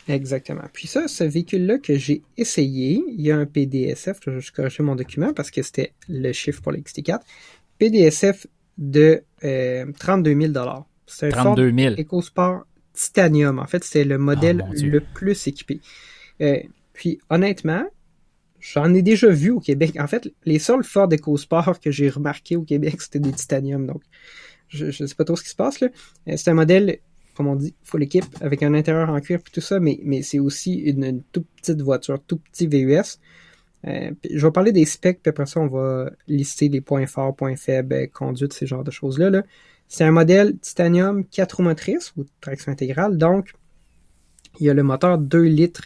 Exactement. 0.07 0.63
Puis 0.71 0.87
ça, 0.87 1.07
ce 1.07 1.23
véhicule-là 1.23 1.79
que 1.79 1.97
j'ai 1.97 2.23
essayé, 2.37 3.03
il 3.07 3.21
y 3.21 3.31
a 3.31 3.37
un 3.37 3.45
PDSF, 3.45 4.19
je 4.25 4.31
vais 4.31 4.39
juste 4.39 4.55
corriger 4.55 4.83
mon 4.83 4.95
document 4.95 5.33
parce 5.33 5.51
que 5.51 5.61
c'était 5.61 5.93
le 6.07 6.31
chiffre 6.31 6.61
pour 6.61 6.71
l'XT4. 6.71 7.19
PDSF 7.77 8.47
de 8.77 9.23
32 9.41 10.51
000 10.53 10.53
C'est 11.05 11.27
un 11.27 11.29
32 11.29 11.73
000. 11.77 11.95
EcoSport 11.97 12.65
Titanium. 12.93 13.59
En 13.59 13.67
fait, 13.67 13.83
c'est 13.83 14.03
le 14.03 14.17
modèle 14.17 14.65
oh, 14.67 14.73
le 14.81 15.01
plus 15.01 15.47
équipé. 15.47 15.81
Euh, 16.41 16.59
puis 16.93 17.19
honnêtement, 17.29 17.85
J'en 18.59 18.93
ai 18.93 19.01
déjà 19.01 19.29
vu 19.29 19.51
au 19.51 19.59
Québec. 19.59 19.97
En 19.99 20.07
fait, 20.07 20.33
les 20.45 20.59
seuls 20.59 20.83
Ford 20.83 21.07
EcoSport 21.11 21.79
que 21.79 21.91
j'ai 21.91 22.09
remarqué 22.09 22.55
au 22.55 22.63
Québec, 22.63 23.01
c'était 23.01 23.19
des 23.19 23.31
titanium. 23.31 23.85
Donc, 23.85 24.01
je 24.67 24.85
ne 24.85 25.07
sais 25.07 25.15
pas 25.15 25.23
trop 25.23 25.35
ce 25.35 25.43
qui 25.43 25.49
se 25.49 25.55
passe 25.55 25.79
là. 25.79 25.89
Euh, 26.27 26.33
c'est 26.35 26.49
un 26.49 26.55
modèle, 26.55 26.99
comme 27.37 27.47
on 27.47 27.55
dit, 27.55 27.75
full 27.83 28.03
équipe, 28.03 28.25
avec 28.41 28.63
un 28.63 28.73
intérieur 28.73 29.09
en 29.09 29.19
cuir 29.21 29.39
et 29.39 29.51
tout 29.51 29.61
ça, 29.61 29.79
mais, 29.79 29.99
mais 30.03 30.23
c'est 30.23 30.39
aussi 30.39 30.73
une, 30.73 31.21
toute 31.31 31.47
petite 31.55 31.81
voiture, 31.81 32.19
tout 32.25 32.37
petit 32.37 32.67
VUS. 32.67 33.19
Euh, 33.85 34.11
je 34.29 34.45
vais 34.45 34.51
parler 34.51 34.71
des 34.71 34.85
specs, 34.85 35.21
puis 35.21 35.29
après 35.29 35.45
ça, 35.45 35.59
on 35.59 35.67
va 35.67 36.09
lister 36.27 36.67
les 36.67 36.81
points 36.81 37.05
forts, 37.05 37.35
points 37.35 37.55
faibles, 37.55 37.93
euh, 37.93 38.07
conduite, 38.07 38.53
ces 38.53 38.65
genres 38.65 38.83
de 38.83 38.91
choses-là. 38.91 39.29
-là, 39.29 39.43
c'est 39.87 40.03
un 40.03 40.11
modèle 40.11 40.57
titanium 40.57 41.23
4 41.25 41.57
roues 41.57 41.63
motrices 41.63 42.13
ou 42.17 42.25
traction 42.41 42.71
intégrale. 42.71 43.17
Donc, 43.17 43.53
il 44.59 44.65
y 44.65 44.69
a 44.69 44.73
le 44.73 44.83
moteur 44.83 45.17
2 45.17 45.43
litres 45.43 45.83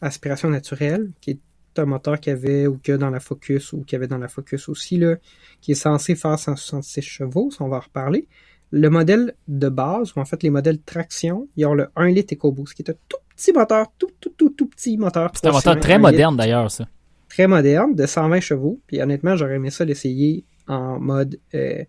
aspiration 0.00 0.50
naturelle, 0.50 1.12
qui 1.20 1.30
est 1.32 1.40
un 1.78 1.84
moteur 1.84 2.20
qu'il 2.20 2.32
y 2.32 2.36
avait 2.36 2.66
ou 2.66 2.78
que 2.82 2.92
dans 2.92 3.10
la 3.10 3.20
Focus 3.20 3.72
ou 3.72 3.84
qu'il 3.84 3.94
y 3.94 3.96
avait 3.96 4.08
dans 4.08 4.18
la 4.18 4.28
Focus 4.28 4.68
aussi, 4.68 4.98
là, 4.98 5.16
qui 5.60 5.72
est 5.72 5.76
censé 5.76 6.14
faire 6.14 6.38
166 6.38 7.02
chevaux, 7.02 7.50
on 7.60 7.68
va 7.68 7.78
en 7.78 7.80
reparler. 7.80 8.26
Le 8.70 8.88
modèle 8.88 9.34
de 9.48 9.68
base, 9.68 10.12
ou 10.14 10.20
en 10.20 10.24
fait 10.24 10.42
les 10.42 10.50
modèles 10.50 10.80
traction, 10.80 11.48
ils 11.56 11.66
ont 11.66 11.74
le 11.74 11.88
1 11.96 12.08
litre 12.08 12.34
EcoBoost, 12.34 12.74
qui 12.74 12.82
est 12.82 12.90
un 12.90 12.94
tout 13.08 13.18
petit 13.36 13.52
moteur, 13.52 13.86
tout, 13.98 14.10
tout, 14.20 14.32
tout, 14.36 14.50
tout 14.50 14.66
petit 14.66 14.96
moteur. 14.96 15.30
C'est 15.34 15.46
un 15.46 15.52
moteur 15.52 15.78
très 15.80 15.98
moderne 15.98 16.36
d'ailleurs, 16.36 16.70
ça. 16.70 16.86
Très 17.28 17.46
moderne, 17.46 17.94
de 17.94 18.06
120 18.06 18.40
chevaux. 18.40 18.80
Puis 18.86 19.00
honnêtement, 19.00 19.36
j'aurais 19.36 19.54
aimé 19.54 19.70
ça 19.70 19.84
l'essayer 19.84 20.44
en 20.68 21.00
mode 21.00 21.38
euh, 21.54 21.84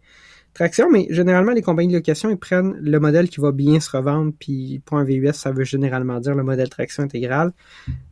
traction, 0.53 0.89
mais 0.89 1.07
généralement, 1.09 1.51
les 1.51 1.61
compagnies 1.61 1.93
de 1.93 1.97
location, 1.97 2.29
ils 2.29 2.37
prennent 2.37 2.75
le 2.79 2.99
modèle 2.99 3.29
qui 3.29 3.39
va 3.39 3.51
bien 3.51 3.79
se 3.79 3.95
revendre, 3.95 4.33
puis 4.37 4.81
pour 4.85 4.97
un 4.97 5.03
VUS, 5.03 5.33
ça 5.33 5.51
veut 5.51 5.63
généralement 5.63 6.19
dire 6.19 6.35
le 6.35 6.43
modèle 6.43 6.69
traction 6.69 7.03
intégrale. 7.03 7.51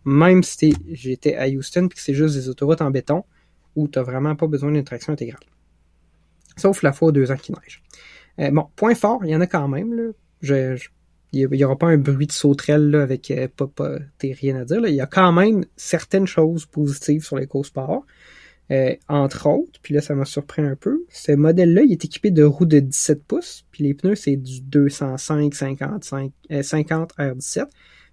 Même 0.06 0.44
si 0.44 0.76
j'étais 0.92 1.36
à 1.36 1.48
Houston, 1.48 1.88
puis 1.88 1.98
que 1.98 2.02
c'est 2.04 2.14
juste 2.14 2.36
des 2.36 2.50
autoroutes 2.50 2.82
en 2.82 2.92
béton, 2.92 3.24
où 3.76 3.88
tu 3.88 4.00
n'as 4.00 4.04
vraiment 4.04 4.36
pas 4.36 4.48
besoin 4.48 4.72
d'une 4.72 4.84
traction 4.84 5.14
intégrale. 5.14 5.42
Sauf 6.58 6.82
la 6.82 6.94
fois 6.94 7.10
aux 7.10 7.12
deux 7.12 7.32
ans 7.32 7.38
qui 7.38 7.52
neige. 7.52 7.82
Euh, 8.40 8.52
bon, 8.52 8.68
point 8.76 8.96
fort, 8.96 9.22
il 9.24 9.32
y 9.32 9.36
en 9.36 9.42
a 9.42 9.48
quand 9.48 9.68
même. 9.68 9.94
Là. 9.94 10.76
Il 11.32 11.48
n'y 11.48 11.64
aura 11.64 11.78
pas 11.78 11.88
un 11.88 11.98
bruit 11.98 12.28
de 12.28 12.32
sauterelle 12.32 12.96
avec 12.96 13.30
euh, 13.32 13.48
pas, 13.56 13.68
pas 13.68 13.98
rien 14.22 14.56
à 14.56 14.66
dire. 14.66 14.86
Il 14.88 14.96
y 14.96 15.02
a 15.02 15.08
quand 15.08 15.32
même 15.32 15.66
certaines 15.76 16.28
choses 16.28 16.66
positives 16.66 17.24
sur 17.24 17.38
l'éco-sport. 17.38 18.06
Euh, 18.72 18.96
entre 19.08 19.48
autres, 19.48 19.80
puis 19.82 19.96
là 19.96 20.02
ça 20.02 20.14
m'a 20.14 20.26
surpris 20.26 20.62
un 20.62 20.76
peu, 20.76 21.04
ce 21.10 21.32
modèle-là, 21.32 21.82
il 21.82 21.92
est 21.92 22.06
équipé 22.06 22.30
de 22.30 22.44
roues 22.44 22.68
de 22.68 22.80
17 22.80 23.24
pouces, 23.24 23.66
puis 23.72 23.84
les 23.84 23.96
pneus 23.96 24.14
c'est 24.14 24.36
du 24.36 24.62
205 24.62 25.56
55 25.56 26.32
50 26.62 27.18
R17. 27.18 27.66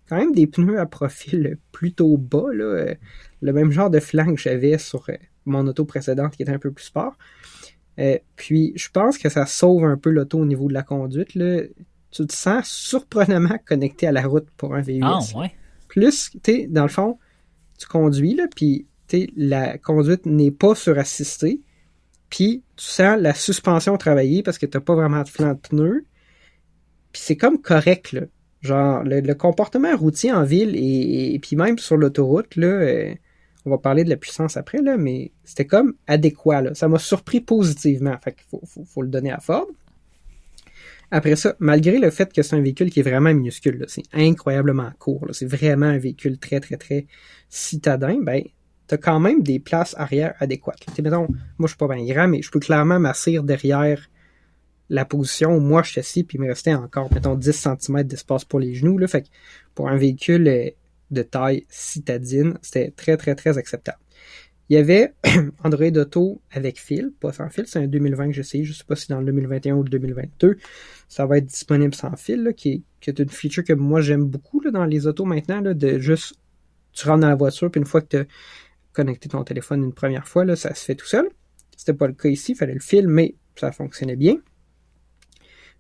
Quand 0.09 0.17
même 0.17 0.33
des 0.33 0.47
pneus 0.47 0.79
à 0.79 0.87
profil 0.87 1.59
plutôt 1.73 2.17
bas, 2.17 2.47
euh, 2.55 2.95
le 3.43 3.53
même 3.53 3.71
genre 3.71 3.91
de 3.91 4.01
flanc 4.01 4.35
que 4.35 4.41
j'avais 4.41 4.79
sur 4.79 5.05
euh, 5.11 5.17
mon 5.45 5.67
auto 5.67 5.85
précédente 5.85 6.35
qui 6.37 6.43
était 6.43 6.53
un 6.53 6.59
peu 6.59 6.71
plus 6.71 6.85
sport. 6.85 7.19
Puis 8.37 8.73
je 8.77 8.91
pense 8.91 9.19
que 9.19 9.29
ça 9.29 9.47
sauve 9.47 9.85
un 9.85 9.97
peu 9.97 10.11
l'auto 10.11 10.39
au 10.39 10.47
niveau 10.47 10.69
de 10.69 10.75
la 10.75 10.83
conduite. 10.83 11.35
Là. 11.35 11.63
Tu 12.11 12.27
te 12.27 12.35
sens 12.35 12.69
surprenamment 12.69 13.59
connecté 13.67 14.07
à 14.07 14.13
la 14.13 14.27
route 14.27 14.49
pour 14.57 14.75
un 14.75 14.81
VUS. 14.81 15.01
Ah 15.03 15.21
ouais. 15.35 15.53
Plus, 15.89 16.31
tu 16.43 16.67
dans 16.69 16.83
le 16.83 16.89
fond, 16.89 17.19
tu 17.79 17.87
conduis, 17.87 18.35
là, 18.35 18.47
puis 18.55 18.87
la 19.37 19.79
conduite 19.79 20.27
n'est 20.27 20.51
pas 20.51 20.75
surassistée, 20.75 21.61
puis 22.29 22.63
tu 22.77 22.85
sens 22.85 23.19
la 23.21 23.35
suspension 23.35 23.97
travailler 23.97 24.43
parce 24.43 24.59
que 24.59 24.67
tu 24.67 24.77
n'as 24.77 24.83
pas 24.83 24.95
vraiment 24.95 25.23
de 25.23 25.29
flanc 25.29 25.53
de 25.53 25.59
pneu, 25.59 26.05
puis 27.13 27.23
c'est 27.25 27.37
comme 27.37 27.61
correct, 27.61 28.13
là. 28.13 28.23
Genre, 28.63 29.05
le, 29.05 29.33
comportement 29.35 29.95
routier 29.97 30.33
en 30.33 30.43
ville 30.43 30.75
et, 30.75 31.39
puis 31.41 31.55
même 31.55 31.79
sur 31.79 31.97
l'autoroute, 31.97 32.57
là, 32.57 32.67
euh, 32.67 33.15
on 33.67 33.71
va 33.71 33.79
parler 33.79 34.05
de 34.05 34.11
la 34.11 34.17
puissance 34.17 34.57
après, 34.57 34.81
là, 34.81 34.97
mais 34.97 35.33
c'était 35.45 35.67
comme 35.67 35.95
adéquat. 36.07 36.75
Ça 36.75 36.89
m'a 36.89 36.99
surpris 36.99 37.41
positivement, 37.41 38.17
fait 38.23 38.37
qu'il 38.37 38.61
faut, 38.87 39.03
le 39.03 39.09
donner 39.09 39.33
à 39.33 39.41
Ford. 39.41 39.67
Après 41.11 41.37
ça, 41.37 41.55
malgré 41.59 41.99
le 41.99 42.11
fait 42.11 42.33
que 42.33 42.43
c'est 42.43 42.57
un 42.57 42.61
véhicule 42.61 42.91
qui 42.91 43.01
est 43.01 43.03
vraiment 43.03 43.33
minuscule, 43.35 43.85
c'est 43.89 44.05
incroyablement 44.13 44.91
court, 44.99 45.27
c'est 45.33 45.47
vraiment 45.47 45.87
un 45.87 45.99
véhicule 45.99 46.39
très, 46.39 46.61
très, 46.61 46.77
très 46.77 47.07
citadin, 47.49 48.19
ben, 48.23 48.43
t'as 48.87 48.97
quand 48.97 49.19
même 49.19 49.43
des 49.43 49.59
places 49.59 49.95
arrière 49.99 50.35
adéquates. 50.39 50.85
Moi, 50.99 51.29
je 51.61 51.67
suis 51.67 51.77
pas 51.77 51.89
bien 51.89 52.05
grand, 52.05 52.29
mais 52.29 52.43
je 52.43 52.51
peux 52.51 52.61
clairement 52.61 53.01
m'asseoir 53.01 53.43
derrière 53.43 54.09
la 54.89 55.05
position 55.05 55.57
où 55.57 55.61
moi, 55.61 55.83
je 55.83 55.91
suis 55.91 56.01
assis, 56.01 56.23
puis 56.23 56.39
il 56.39 56.43
me 56.43 56.49
restait 56.49 56.75
encore, 56.75 57.13
mettons, 57.13 57.35
10 57.35 57.53
cm 57.53 58.05
d'espace 58.05 58.45
pour 58.45 58.61
les 58.61 58.75
genoux, 58.75 58.99
là. 58.99 59.09
Fait 59.09 59.27
pour 59.75 59.89
un 59.89 59.97
véhicule 59.97 60.47
euh, 60.47 60.71
de 61.11 61.23
taille 61.23 61.65
citadine, 61.69 62.59
c'était 62.63 62.91
très, 62.91 63.17
très, 63.17 63.35
très 63.35 63.59
acceptable. 63.59 63.99
Il 64.69 64.75
y 64.75 64.79
avait 64.79 65.15
Android 65.65 65.97
Auto 65.97 66.41
avec 66.51 66.81
fil, 66.81 67.13
pas 67.21 67.33
sans 67.33 67.49
fil, 67.51 67.67
c'est 67.67 67.79
un 67.79 67.87
2020 67.87 68.29
que 68.29 68.33
j'essaye, 68.33 68.65
je 68.65 68.73
sais 68.73 68.85
pas 68.85 68.97
si 68.97 69.09
dans 69.09 69.21
le 69.21 69.27
2021 69.27 69.77
ou 69.77 69.83
le 69.85 69.91
2022, 69.91 70.57
ça 71.09 71.27
va 71.27 71.39
être 71.39 71.47
disponible 71.47 71.95
sans 71.95 72.17
fil, 72.17 72.53
qui, 72.57 72.85
est, 73.07 73.19
une 73.19 73.29
feature 73.29 73.63
que 73.63 73.73
moi 73.73 74.01
j'aime 74.01 74.25
beaucoup 74.25 74.61
dans 74.69 74.85
les 74.85 75.07
autos 75.07 75.25
maintenant, 75.25 75.63
de 75.63 75.99
juste, 75.99 76.35
tu 76.93 77.07
rentres 77.07 77.21
dans 77.21 77.29
la 77.29 77.37
voiture, 77.37 77.71
puis 77.71 77.81
une 77.81 77.87
fois 77.87 78.01
que 78.01 78.09
tu 78.09 78.17
as 78.17 78.25
connecté 78.93 79.29
ton 79.29 79.45
téléphone 79.45 79.85
une 79.85 79.93
première 79.93 80.27
fois, 80.27 80.57
ça 80.57 80.75
se 80.75 80.85
fait 80.85 80.95
tout 80.95 81.07
seul. 81.07 81.29
C'était 81.77 81.93
pas 81.93 82.07
le 82.09 82.15
cas 82.15 82.29
ici, 82.29 82.53
il 82.53 82.55
fallait 82.57 82.75
le 82.75 82.81
fil, 82.81 83.07
mais 83.07 83.35
ça 83.55 83.71
fonctionnait 83.71 84.17
bien. 84.17 84.39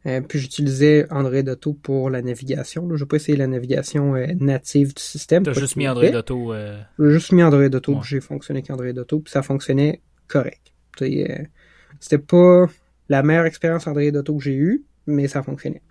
Euh, 0.06 0.20
puis 0.20 0.38
j'utilisais 0.38 1.06
Android 1.10 1.48
Auto 1.48 1.72
pour 1.74 2.10
la 2.10 2.22
navigation. 2.22 2.88
Je 2.94 3.02
n'ai 3.02 3.08
pas 3.08 3.16
essayé 3.16 3.36
la 3.36 3.48
navigation 3.48 4.14
euh, 4.14 4.26
native 4.38 4.94
du 4.94 5.02
système. 5.02 5.42
Tu 5.42 5.50
as 5.50 5.54
juste 5.54 5.76
mis 5.76 5.88
Android 5.88 6.14
Auto. 6.14 6.52
Euh... 6.52 6.80
J'ai 6.98 7.10
juste 7.10 7.32
mis 7.32 7.42
Android 7.42 7.64
Auto, 7.64 7.94
ouais. 7.94 8.00
j'ai 8.04 8.20
fonctionné 8.20 8.58
avec 8.58 8.70
Android 8.70 9.02
Auto, 9.02 9.20
puis 9.20 9.32
ça 9.32 9.42
fonctionnait 9.42 10.00
correct. 10.28 10.72
Euh, 11.02 11.38
c'était 11.98 12.18
pas 12.18 12.66
la 13.08 13.22
meilleure 13.22 13.46
expérience 13.46 13.86
Android 13.86 14.14
Auto 14.14 14.36
que 14.36 14.44
j'ai 14.44 14.54
eue, 14.54 14.84
mais 15.06 15.26
ça 15.26 15.42
fonctionnait. 15.42 15.82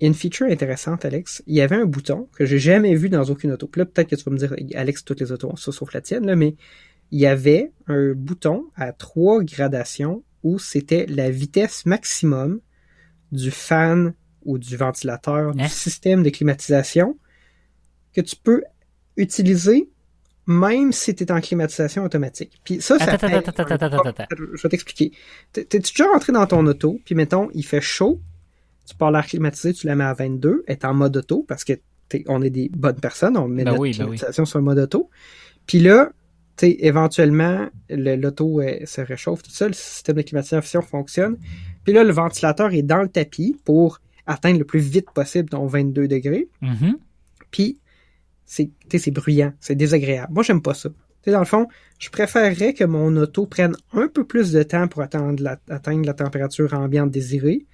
Il 0.00 0.04
y 0.04 0.06
a 0.06 0.08
une 0.08 0.14
feature 0.14 0.46
intéressante, 0.46 1.04
Alex. 1.04 1.42
Il 1.48 1.56
y 1.56 1.60
avait 1.60 1.74
un 1.74 1.84
bouton 1.84 2.28
que 2.36 2.46
j'ai 2.46 2.60
jamais 2.60 2.94
vu 2.94 3.08
dans 3.08 3.24
aucune 3.24 3.50
auto. 3.50 3.66
Puis 3.66 3.80
là, 3.80 3.86
peut-être 3.86 4.08
que 4.08 4.14
tu 4.14 4.22
vas 4.22 4.30
me 4.30 4.38
dire, 4.38 4.54
Alex, 4.76 5.04
toutes 5.04 5.18
les 5.18 5.32
autos 5.32 5.50
ont 5.50 5.56
ça 5.56 5.72
sauf 5.72 5.92
la 5.92 6.00
tienne, 6.00 6.24
là, 6.24 6.36
mais 6.36 6.54
il 7.10 7.18
y 7.18 7.26
avait 7.26 7.72
un 7.88 8.12
bouton 8.12 8.66
à 8.76 8.92
trois 8.92 9.42
gradations 9.42 10.22
où 10.44 10.60
c'était 10.60 11.06
la 11.06 11.30
vitesse 11.30 11.84
maximum 11.84 12.60
du 13.32 13.50
fan 13.50 14.14
ou 14.44 14.58
du 14.58 14.76
ventilateur, 14.76 15.50
hein? 15.50 15.52
du 15.52 15.68
système 15.68 16.22
de 16.22 16.30
climatisation 16.30 17.18
que 18.14 18.20
tu 18.20 18.36
peux 18.36 18.62
utiliser 19.16 19.90
même 20.48 20.92
si 20.92 21.14
tu 21.14 21.24
es 21.24 21.30
en 21.30 21.42
climatisation 21.42 22.04
automatique. 22.04 22.58
Puis 22.64 22.80
ça, 22.80 22.98
ça 22.98 23.04
attends, 23.04 23.26
attends, 23.26 23.50
attends, 23.50 23.62
attends, 23.64 23.86
attends, 23.86 24.08
attends. 24.08 24.24
Je 24.54 24.62
vais 24.62 24.68
t'expliquer. 24.70 25.12
T'es-tu 25.52 25.78
déjà 25.78 26.06
rentré 26.06 26.32
dans 26.32 26.46
ton 26.46 26.66
auto, 26.66 26.98
puis 27.04 27.14
mettons, 27.14 27.50
il 27.52 27.64
fait 27.64 27.82
chaud, 27.82 28.18
tu 28.88 28.94
pars 28.94 29.10
l'air 29.10 29.26
climatisé, 29.26 29.74
tu 29.74 29.86
la 29.86 29.94
mets 29.94 30.04
à 30.04 30.14
22, 30.14 30.64
elle 30.66 30.72
est 30.72 30.86
en 30.86 30.94
mode 30.94 31.18
auto, 31.18 31.44
parce 31.46 31.64
que 31.64 31.74
on 32.26 32.40
est 32.40 32.48
des 32.48 32.70
bonnes 32.70 32.98
personnes, 32.98 33.36
on 33.36 33.46
met 33.46 33.64
ben 33.64 33.72
notre 33.72 33.82
oui, 33.82 33.90
climatisation 33.90 34.44
ben 34.44 34.46
sur 34.46 34.58
le 34.58 34.64
mode 34.64 34.78
auto. 34.78 35.10
Puis 35.66 35.80
là, 35.80 36.12
tu 36.56 36.64
éventuellement, 36.80 37.68
l'auto 37.90 38.62
se 38.86 39.02
réchauffe 39.02 39.42
tout 39.42 39.50
seul, 39.50 39.68
le 39.68 39.74
système 39.74 40.16
de 40.16 40.22
climatisation 40.22 40.80
fonctionne. 40.80 41.36
Puis 41.88 41.94
là, 41.94 42.04
le 42.04 42.12
ventilateur 42.12 42.74
est 42.74 42.82
dans 42.82 43.00
le 43.00 43.08
tapis 43.08 43.56
pour 43.64 44.02
atteindre 44.26 44.58
le 44.58 44.66
plus 44.66 44.78
vite 44.78 45.10
possible 45.10 45.48
ton 45.48 45.66
22 45.66 46.06
degrés. 46.06 46.50
Mm 46.60 46.74
-hmm. 46.74 46.94
Puis, 47.50 47.80
c'est 48.44 49.10
bruyant, 49.10 49.54
c'est 49.58 49.74
désagréable. 49.74 50.30
Moi, 50.34 50.42
j'aime 50.42 50.60
pas 50.60 50.74
ça. 50.74 50.90
T'sais, 51.22 51.30
dans 51.30 51.38
le 51.38 51.46
fond, 51.46 51.66
je 51.98 52.10
préférerais 52.10 52.74
que 52.74 52.84
mon 52.84 53.16
auto 53.16 53.46
prenne 53.46 53.74
un 53.94 54.06
peu 54.06 54.26
plus 54.26 54.52
de 54.52 54.62
temps 54.62 54.86
pour 54.86 55.00
atteindre 55.00 55.42
la, 55.42 55.58
atteindre 55.70 56.04
la 56.04 56.12
température 56.12 56.74
ambiante 56.74 57.10
désirée 57.10 57.64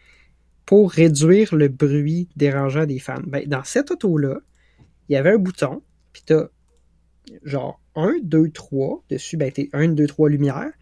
pour 0.64 0.92
réduire 0.92 1.52
le 1.52 1.66
bruit 1.66 2.28
dérangeant 2.36 2.86
des 2.86 3.00
fans. 3.00 3.26
Ben, 3.26 3.42
dans 3.48 3.64
cette 3.64 3.90
auto-là, 3.90 4.36
il 5.08 5.14
y 5.14 5.16
avait 5.16 5.32
un 5.32 5.38
bouton, 5.38 5.82
puis 6.12 6.22
t'as 6.24 6.46
genre 7.42 7.80
1, 7.96 8.18
2, 8.22 8.50
3 8.50 9.02
dessus, 9.10 9.36
ben 9.36 9.50
t'es 9.50 9.70
1, 9.72 9.88
2, 9.88 10.06
3 10.06 10.28
lumières, 10.28 10.72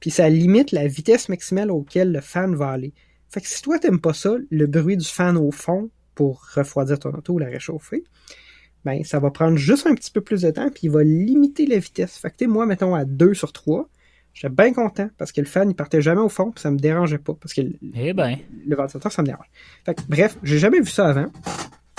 puis 0.00 0.10
ça 0.10 0.28
limite 0.28 0.72
la 0.72 0.86
vitesse 0.86 1.28
maximale 1.28 1.70
auquel 1.70 2.12
le 2.12 2.20
fan 2.20 2.54
va 2.54 2.70
aller. 2.70 2.92
Fait 3.28 3.40
que 3.40 3.46
si 3.46 3.62
toi 3.62 3.78
t'aimes 3.78 4.00
pas 4.00 4.14
ça, 4.14 4.34
le 4.50 4.66
bruit 4.66 4.96
du 4.96 5.06
fan 5.06 5.36
au 5.36 5.50
fond 5.52 5.90
pour 6.14 6.42
refroidir 6.54 6.98
ton 6.98 7.10
auto 7.10 7.34
ou 7.34 7.38
la 7.38 7.46
réchauffer, 7.46 8.02
ben 8.84 9.04
ça 9.04 9.20
va 9.20 9.30
prendre 9.30 9.56
juste 9.56 9.86
un 9.86 9.94
petit 9.94 10.10
peu 10.10 10.20
plus 10.20 10.42
de 10.42 10.50
temps, 10.50 10.68
puis 10.70 10.82
il 10.84 10.90
va 10.90 11.02
limiter 11.04 11.66
la 11.66 11.78
vitesse. 11.78 12.16
Fait 12.18 12.30
que 12.34 12.44
moi, 12.46 12.66
mettons 12.66 12.94
à 12.94 13.04
2 13.04 13.34
sur 13.34 13.52
3, 13.52 13.88
j'étais 14.32 14.52
bien 14.52 14.72
content 14.72 15.08
parce 15.18 15.32
que 15.32 15.40
le 15.40 15.46
fan 15.46 15.70
il 15.70 15.74
partait 15.74 16.00
jamais 16.02 16.22
au 16.22 16.28
fond, 16.28 16.50
puis 16.50 16.60
ça 16.62 16.70
me 16.70 16.78
dérangeait 16.78 17.18
pas. 17.18 17.34
Parce 17.34 17.52
que 17.54 17.60
eh 17.94 18.12
ben. 18.12 18.36
le 18.66 18.76
ventilateur, 18.76 19.12
ça 19.12 19.22
me 19.22 19.26
dérange. 19.26 19.46
Fait 19.84 19.94
que, 19.94 20.02
bref, 20.08 20.36
j'ai 20.42 20.58
jamais 20.58 20.80
vu 20.80 20.90
ça 20.90 21.08
avant. 21.08 21.26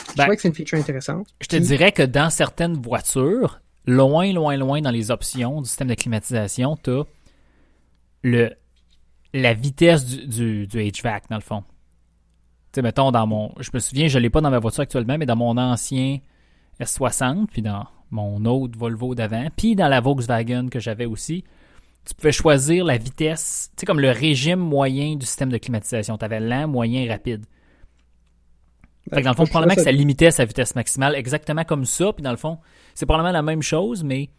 Je 0.10 0.18
Ben, 0.18 0.24
trouvais 0.24 0.36
que 0.36 0.42
c'est 0.42 0.48
une 0.50 0.56
feature 0.56 0.78
intéressante. 0.80 1.28
Je 1.40 1.48
te 1.48 1.56
dirais 1.56 1.92
que 1.94 2.04
dans 2.04 2.30
certaines 2.30 2.74
voitures, 2.74 3.62
loin, 3.86 4.34
loin, 4.34 4.58
loin 4.58 4.82
dans 4.82 4.92
les 4.92 5.10
options 5.12 5.62
du 5.62 5.70
système 5.70 5.88
de 5.88 5.94
climatisation, 5.94 6.78
tu 6.84 6.90
as 6.90 7.04
le, 8.24 8.52
la 9.34 9.54
vitesse 9.54 10.06
du, 10.06 10.28
du, 10.28 10.68
du 10.68 10.92
HVAC, 10.92 11.30
dans 11.30 11.38
le 11.38 11.42
fond. 11.42 11.64
Tu 12.72 12.78
sais, 12.78 12.82
mettons, 12.82 13.12
dans 13.12 13.28
mon. 13.28 13.54
Je 13.60 13.70
me 13.74 13.80
souviens, 13.80 14.08
je 14.08 14.18
ne 14.18 14.24
l'ai 14.24 14.30
pas 14.30 14.42
dans 14.42 14.52
ma 14.52 14.60
voiture 14.60 14.82
actuellement, 14.82 15.18
mais 15.18 15.26
dans 15.26 15.36
mon 15.36 15.58
ancien 15.58 16.20
S60, 16.80 17.48
puis 17.48 17.62
dans 17.62 17.86
mon 18.12 18.46
autre 18.46 18.78
Volvo 18.78 19.16
d'avant, 19.16 19.48
puis 19.56 19.76
dans 19.76 19.88
la 19.88 20.02
Volkswagen 20.02 20.70
que 20.70 20.80
j'avais 20.80 21.06
aussi, 21.06 21.44
tu 22.06 22.14
pouvais 22.14 22.32
choisir 22.32 22.86
la 22.86 22.98
vitesse, 22.98 23.72
tu 23.76 23.82
sais, 23.82 23.86
comme 23.86 24.00
le 24.00 24.12
régime 24.12 24.60
moyen 24.60 25.16
du 25.16 25.26
système 25.26 25.50
de 25.50 25.58
climatisation. 25.58 26.18
Tu 26.18 26.26
avais 26.26 26.40
lent, 26.40 26.68
moyen, 26.68 27.08
rapide. 27.10 27.46
Fait 29.10 29.18
que 29.18 29.26
dans 29.26 29.32
le 29.32 29.36
fond, 29.36 29.46
probablement 29.46 29.76
que 29.76 29.84
ça 29.84 29.92
limitait 29.92 30.32
sa 30.32 30.46
vitesse 30.46 30.76
maximale 30.76 31.16
exactement 31.16 31.64
comme 31.64 31.86
ça. 31.86 32.14
Puis 32.14 32.24
dans 32.24 32.32
le 32.32 32.38
fond, 32.38 32.60
c'est 32.94 33.06
probablement 33.06 33.34
la 33.34 33.42
même 33.42 33.62
chose, 33.62 34.04
mais 34.04 34.30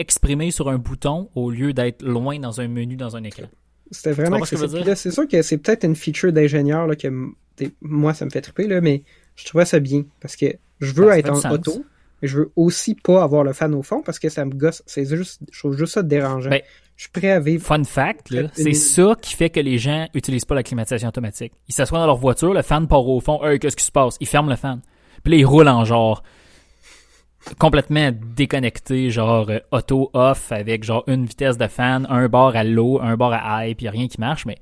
exprimé 0.00 0.50
sur 0.50 0.68
un 0.68 0.78
bouton 0.78 1.28
au 1.34 1.50
lieu 1.50 1.72
d'être 1.72 2.02
loin 2.02 2.38
dans 2.38 2.60
un 2.60 2.68
menu 2.68 2.96
dans 2.96 3.16
un 3.16 3.22
écran. 3.22 3.46
C'était 3.90 4.12
vraiment 4.12 4.44
C'est 4.44 5.10
sûr 5.10 5.28
que 5.28 5.42
c'est 5.42 5.58
peut-être 5.58 5.84
une 5.84 5.96
feature 5.96 6.32
d'ingénieur 6.32 6.86
là, 6.86 6.96
que 6.96 7.08
moi, 7.82 8.14
ça 8.14 8.24
me 8.24 8.30
fait 8.30 8.40
triper, 8.40 8.66
là, 8.66 8.80
mais 8.80 9.02
je 9.36 9.44
trouvais 9.44 9.66
ça 9.66 9.78
bien 9.78 10.04
parce 10.20 10.36
que 10.36 10.46
je 10.80 10.92
veux 10.94 11.08
ça 11.08 11.18
être 11.18 11.30
en 11.30 11.52
auto, 11.52 11.84
mais 12.22 12.28
je 12.28 12.38
veux 12.38 12.52
aussi 12.56 12.94
pas 12.94 13.22
avoir 13.22 13.44
le 13.44 13.52
fan 13.52 13.74
au 13.74 13.82
fond 13.82 14.02
parce 14.02 14.18
que 14.18 14.30
ça 14.30 14.44
me 14.44 14.52
gosse. 14.52 14.82
C'est 14.86 15.04
juste, 15.04 15.42
je 15.52 15.58
trouve 15.58 15.76
juste 15.76 15.94
ça 15.94 16.02
dérangeant. 16.02 16.50
Ben, 16.50 16.62
je 16.96 17.02
suis 17.02 17.10
prêt 17.10 17.30
à 17.30 17.40
vivre. 17.40 17.64
Fun 17.64 17.84
fact, 17.84 18.30
Une 18.30 18.50
c'est 18.54 18.72
ça 18.72 19.14
qui 19.20 19.34
fait 19.34 19.50
que 19.50 19.60
les 19.60 19.78
gens 19.78 20.06
utilisent 20.14 20.44
pas 20.44 20.54
la 20.54 20.62
climatisation 20.62 21.08
automatique. 21.08 21.52
Ils 21.68 21.74
s'assoient 21.74 21.98
dans 21.98 22.06
leur 22.06 22.16
voiture, 22.16 22.54
le 22.54 22.62
fan 22.62 22.88
part 22.88 23.06
au 23.06 23.20
fond, 23.20 23.42
hey, 23.44 23.58
qu'est-ce 23.58 23.76
qui 23.76 23.84
se 23.84 23.92
passe? 23.92 24.16
Ils 24.20 24.28
ferment 24.28 24.50
le 24.50 24.56
fan. 24.56 24.80
Puis 25.22 25.32
là, 25.32 25.38
ils 25.38 25.46
roulent 25.46 25.68
en 25.68 25.84
genre 25.84 26.22
complètement 27.60 28.10
déconnecté, 28.34 29.10
genre 29.10 29.48
euh, 29.50 29.58
auto 29.70 30.10
off 30.14 30.50
avec 30.50 30.82
genre 30.82 31.04
une 31.06 31.24
vitesse 31.26 31.56
de 31.58 31.66
fan, 31.68 32.06
un 32.10 32.28
bar 32.28 32.56
à 32.56 32.64
low, 32.64 33.00
un 33.00 33.16
bar 33.16 33.32
à 33.32 33.66
high, 33.68 33.76
puis 33.76 33.88
rien 33.88 34.08
qui 34.08 34.18
marche, 34.18 34.46
mais 34.46 34.56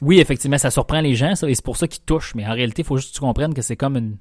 oui, 0.00 0.18
effectivement, 0.20 0.56
ça 0.56 0.70
surprend 0.70 1.00
les 1.02 1.14
gens, 1.14 1.34
ça, 1.34 1.48
et 1.50 1.54
c'est 1.54 1.64
pour 1.64 1.76
ça 1.76 1.86
qu'ils 1.86 2.02
touchent, 2.04 2.34
mais 2.34 2.46
en 2.46 2.52
réalité, 2.54 2.82
il 2.82 2.84
faut 2.86 2.96
juste 2.96 3.10
que 3.10 3.14
tu 3.16 3.20
comprennes 3.20 3.52
que 3.52 3.60
c'est 3.60 3.76
comme 3.76 3.96
une, 3.96 4.16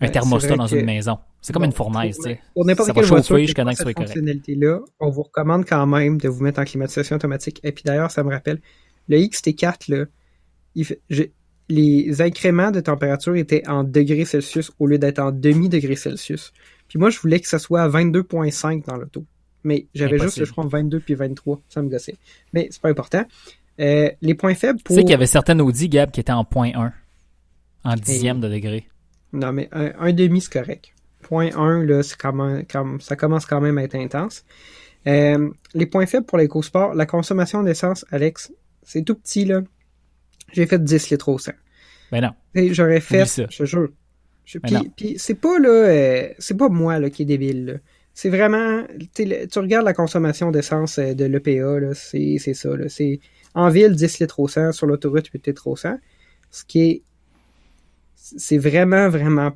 un 0.00 0.06
Ben, 0.06 0.12
thermostat 0.12 0.56
dans 0.56 0.68
que- 0.68 0.76
une 0.76 0.84
maison. 0.86 1.18
C'est 1.40 1.52
comme 1.52 1.62
Bon, 1.62 1.66
une 1.68 1.74
fournaise, 1.74 2.16
tu 2.16 2.22
sais. 2.22 2.40
Pour 2.54 2.64
n'importe 2.64 2.92
quelle 2.94 3.04
voiture 3.04 3.38
cette 3.76 3.96
fonctionnalité-là, 3.96 4.78
on 5.00 5.10
vous 5.10 5.22
recommande 5.24 5.64
quand 5.66 5.84
même 5.86 6.18
de 6.18 6.28
vous 6.28 6.42
mettre 6.42 6.60
en 6.60 6.64
climatisation 6.64 7.16
automatique. 7.16 7.60
Et 7.64 7.72
puis 7.72 7.82
d'ailleurs, 7.84 8.10
ça 8.10 8.22
me 8.22 8.30
rappelle, 8.30 8.60
le 9.08 9.18
XT4, 9.18 9.88
là, 9.90 10.04
il 10.74 10.84
fait- 10.86 11.00
les 11.68 12.22
incréments 12.22 12.70
de 12.70 12.80
température 12.80 13.34
étaient 13.36 13.66
en 13.68 13.84
degrés 13.84 14.24
Celsius 14.24 14.70
au 14.78 14.86
lieu 14.86 14.98
d'être 14.98 15.18
en 15.18 15.32
demi-degrés 15.32 15.96
Celsius. 15.96 16.52
Puis 16.94 17.00
moi, 17.00 17.10
je 17.10 17.18
voulais 17.18 17.40
que 17.40 17.48
ça 17.48 17.58
soit 17.58 17.82
à 17.82 17.88
22.5 17.88 18.86
dans 18.86 18.94
l'auto. 18.94 19.24
Mais 19.64 19.88
j'avais 19.96 20.16
juste, 20.16 20.44
je 20.44 20.52
crois, 20.52 20.64
22 20.64 21.00
puis 21.00 21.16
23. 21.16 21.60
Ça 21.68 21.82
me 21.82 21.88
gossait. 21.88 22.14
Mais 22.52 22.68
c'est 22.70 22.80
pas 22.80 22.88
important. 22.88 23.24
Euh, 23.80 24.10
les 24.22 24.34
points 24.36 24.54
faibles 24.54 24.78
Tu 24.78 24.84
pour... 24.84 24.94
sais 24.94 25.02
qu'il 25.02 25.10
y 25.10 25.14
avait 25.14 25.26
certaines 25.26 25.60
Audi, 25.60 25.88
Gab, 25.88 26.12
qui 26.12 26.20
étaient 26.20 26.30
en 26.30 26.44
point 26.44 26.70
1, 26.72 26.92
en 27.82 27.94
dixième 27.96 28.38
de 28.38 28.48
degré. 28.48 28.86
Non, 29.32 29.52
mais 29.52 29.68
un, 29.72 29.90
un 29.98 30.12
demi, 30.12 30.40
c'est 30.40 30.52
correct. 30.52 30.94
Point 31.22 31.50
1, 31.56 31.82
là, 31.82 32.00
quand 32.16 33.02
ça 33.02 33.16
commence 33.16 33.44
quand 33.44 33.60
même 33.60 33.76
à 33.78 33.82
être 33.82 33.96
intense. 33.96 34.44
Euh, 35.08 35.50
les 35.74 35.86
points 35.86 36.06
faibles 36.06 36.26
pour 36.26 36.38
l'éco-sport, 36.38 36.94
la 36.94 37.06
consommation 37.06 37.64
d'essence, 37.64 38.06
Alex, 38.12 38.52
c'est 38.84 39.02
tout 39.02 39.16
petit, 39.16 39.46
là. 39.46 39.62
J'ai 40.52 40.66
fait 40.66 40.78
10 40.78 41.10
litres 41.10 41.28
au 41.28 41.40
100. 41.40 41.50
Ben 42.12 42.20
non. 42.20 42.34
J'aurais 42.70 43.00
fait, 43.00 43.26
je 43.26 43.58
te 43.58 43.64
jure. 43.64 43.88
Je-. 44.44 44.58
Puis, 44.58 44.90
puis 44.96 45.14
c'est 45.18 45.34
pas, 45.34 45.58
là, 45.58 45.68
euh, 45.68 46.28
c'est 46.38 46.56
pas 46.56 46.68
moi, 46.68 46.98
là, 46.98 47.10
qui 47.10 47.22
est 47.22 47.26
débile. 47.26 47.80
C'est 48.12 48.28
vraiment, 48.28 48.84
tu 49.14 49.58
regardes 49.58 49.84
la 49.84 49.94
consommation 49.94 50.50
d'essence 50.50 50.98
euh, 50.98 51.14
de 51.14 51.24
l'EPA, 51.24 51.94
c'est 51.94 52.38
ça. 52.38 52.70
C'est 52.88 53.20
en 53.54 53.70
ville 53.70 53.94
10 53.94 54.20
litres 54.20 54.40
au 54.40 54.48
100, 54.48 54.72
sur 54.72 54.86
l'autoroute 54.86 55.26
8 55.26 55.46
litres 55.46 55.66
au 55.66 55.76
100. 55.76 55.98
Ce 56.50 56.64
qui 56.64 56.80
est, 56.82 57.02
c'est 58.14 58.58
vraiment, 58.58 59.08
vraiment, 59.08 59.52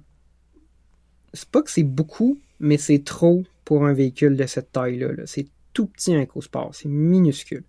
c'est 1.33 1.49
pas 1.49 1.63
que 1.63 1.71
c'est 1.71 1.85
beaucoup, 1.85 2.39
mais 2.59 2.79
c'est 2.79 3.05
trop 3.05 3.45
pour 3.65 3.87
un 3.87 3.93
véhicule 3.93 4.37
de 4.37 4.47
cette 4.47 4.73
taille-là. 4.73 5.13
là. 5.13 5.23
C'est 5.27 5.47
tout 5.73 5.87
petit 5.87 6.15
un 6.15 6.23
EcoSport, 6.23 6.75
c'est 6.75 6.89
minuscule. 6.89 7.65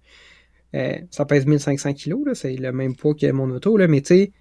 Euh, 0.76 0.98
ça 1.12 1.26
pèse 1.26 1.46
1500 1.46 1.94
kg, 1.94 2.34
c'est 2.34 2.56
le 2.56 2.72
même 2.72 2.96
poids 2.96 3.14
que 3.14 3.32
mon 3.32 3.50
auto, 3.52 3.78
là, 3.78 3.88
mais 3.88 4.02
tu 4.02 4.08
sais, 4.16 4.32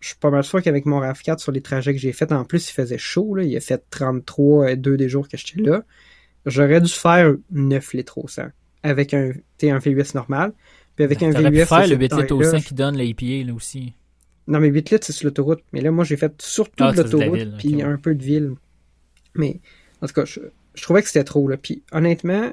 je 0.00 0.08
suis 0.08 0.16
pas 0.16 0.30
mal 0.30 0.44
sûr 0.44 0.62
qu'avec 0.62 0.86
mon 0.86 1.00
RAV4 1.00 1.38
sur 1.38 1.52
les 1.52 1.62
trajets 1.62 1.94
que 1.94 2.00
j'ai 2.00 2.12
faits, 2.12 2.32
en 2.32 2.44
plus, 2.44 2.68
il 2.68 2.72
faisait 2.72 2.98
chaud, 2.98 3.34
là, 3.34 3.42
il 3.44 3.56
a 3.56 3.60
fait 3.60 3.82
33 3.90 4.70
euh, 4.70 4.76
deux 4.76 4.96
des 4.96 5.08
jours 5.08 5.28
que 5.28 5.36
j'étais 5.36 5.62
là. 5.62 5.82
J'aurais 6.44 6.80
dû 6.80 6.92
faire 6.92 7.34
9 7.50 7.94
litres 7.94 8.18
au 8.18 8.28
100 8.28 8.44
avec 8.82 9.14
un, 9.14 9.32
un 9.62 9.78
VUS 9.78 10.14
normal. 10.14 10.52
Puis 10.94 11.04
avec 11.04 11.20
ben, 11.20 11.34
un 11.36 11.50
VUS. 11.50 11.60
pu 11.60 11.66
faire 11.66 11.86
le 11.86 11.96
8 11.96 12.14
litres 12.14 12.34
au 12.34 12.42
100 12.42 12.60
qui 12.60 12.74
donne 12.74 12.96
l'APA 12.96 13.44
là 13.44 13.54
aussi. 13.54 13.94
Non, 14.46 14.60
mais 14.60 14.68
8 14.68 14.90
litres, 14.90 15.06
c'est 15.06 15.12
sur 15.12 15.26
l'autoroute. 15.26 15.60
Mais 15.72 15.80
là, 15.80 15.90
moi, 15.90 16.04
j'ai 16.04 16.16
fait 16.16 16.32
surtout 16.40 16.84
ah, 16.84 16.92
l'autoroute, 16.92 17.58
puis 17.58 17.82
un 17.82 17.96
peu 17.96 18.14
de 18.14 18.22
ville. 18.22 18.52
Mais, 19.34 19.60
en 20.00 20.06
tout 20.06 20.14
cas, 20.14 20.24
je, 20.24 20.40
trouvais 20.80 21.02
que 21.02 21.08
c'était 21.08 21.24
trop, 21.24 21.48
là. 21.48 21.56
Puis, 21.56 21.82
honnêtement, 21.90 22.52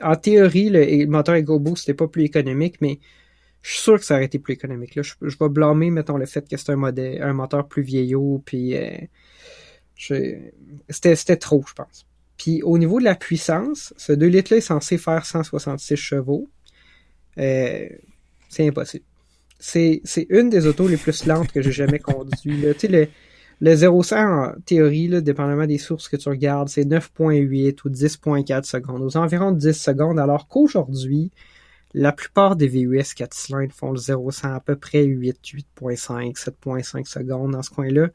en 0.00 0.16
théorie, 0.16 0.70
le, 0.70 1.06
moteur 1.06 1.34
EcoBoost, 1.34 1.78
c'était 1.78 1.94
pas 1.94 2.06
plus 2.06 2.22
économique, 2.22 2.76
mais 2.80 3.00
je 3.62 3.72
suis 3.72 3.80
sûr 3.82 3.98
que 3.98 4.04
ça 4.04 4.14
aurait 4.14 4.24
été 4.24 4.38
plus 4.38 4.54
économique. 4.54 4.94
Là. 4.94 5.02
Je, 5.02 5.36
vais 5.38 5.48
blâmer, 5.48 5.90
mettons, 5.90 6.16
le 6.16 6.26
fait 6.26 6.48
que 6.48 6.56
c'est 6.56 6.70
un, 6.70 6.82
un 6.82 7.32
moteur 7.32 7.68
plus 7.68 7.82
vieillot, 7.82 8.42
puis 8.44 8.76
euh, 8.76 8.96
c'était 10.88 11.36
trop, 11.36 11.64
je 11.68 11.74
pense. 11.74 12.06
Puis 12.36 12.62
au 12.62 12.78
niveau 12.78 13.00
de 13.00 13.04
la 13.04 13.14
puissance, 13.14 13.92
ce 13.98 14.12
2 14.12 14.26
litres-là 14.26 14.58
est 14.58 14.62
censé 14.62 14.96
faire 14.96 15.26
166 15.26 15.96
chevaux. 15.96 16.48
Euh, 17.38 17.86
c'est 18.48 18.66
impossible. 18.66 19.04
C'est 19.58 20.00
une 20.30 20.48
des 20.48 20.66
autos 20.66 20.88
les 20.88 20.96
plus 20.96 21.26
lentes 21.26 21.52
que 21.52 21.60
j'ai 21.60 21.72
jamais 21.72 21.98
conduit. 21.98 22.64
Tu 22.72 22.78
sais, 22.78 22.88
le, 22.88 23.08
le 23.60 23.74
0-100, 23.74 24.16
en 24.16 24.60
théorie, 24.62 25.22
dépendamment 25.22 25.66
des 25.66 25.76
sources 25.76 26.08
que 26.08 26.16
tu 26.16 26.30
regardes, 26.30 26.70
c'est 26.70 26.84
9.8 26.84 27.76
ou 27.84 27.90
10.4 27.90 28.64
secondes, 28.64 29.02
aux 29.02 29.18
environs 29.18 29.52
de 29.52 29.58
10 29.58 29.72
secondes, 29.74 30.18
alors 30.18 30.48
qu'aujourd'hui, 30.48 31.30
la 31.94 32.12
plupart 32.12 32.56
des 32.56 32.68
VUS 32.68 33.14
4 33.14 33.34
cylindres 33.34 33.72
font 33.72 33.92
le 33.92 33.98
0-100 33.98 34.54
à 34.54 34.60
peu 34.60 34.76
près 34.76 35.04
8, 35.04 35.38
8.5, 35.80 36.36
7.5 36.36 37.06
secondes 37.06 37.52
dans 37.52 37.62
ce 37.62 37.70
coin-là. 37.70 38.08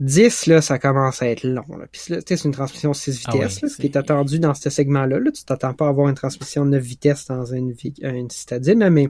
10, 0.00 0.46
là, 0.46 0.62
ça 0.62 0.78
commence 0.78 1.22
à 1.22 1.28
être 1.28 1.42
long. 1.42 1.66
Là. 1.76 1.86
Puis 1.90 2.02
là, 2.12 2.20
c'est 2.24 2.44
une 2.44 2.52
transmission 2.52 2.94
6 2.94 3.24
ah 3.26 3.32
vitesses, 3.32 3.66
ce 3.66 3.76
qui 3.76 3.86
est 3.86 3.96
attendu 3.96 4.38
dans 4.38 4.54
ce 4.54 4.70
segment-là. 4.70 5.18
Là. 5.18 5.30
Tu 5.32 5.44
t'attends 5.44 5.74
pas 5.74 5.86
à 5.86 5.88
avoir 5.88 6.08
une 6.08 6.14
transmission 6.14 6.64
9 6.64 6.82
vitesses 6.82 7.26
dans 7.26 7.44
une, 7.44 7.74
une 8.02 8.30
citadine, 8.30 8.88
mais... 8.90 9.08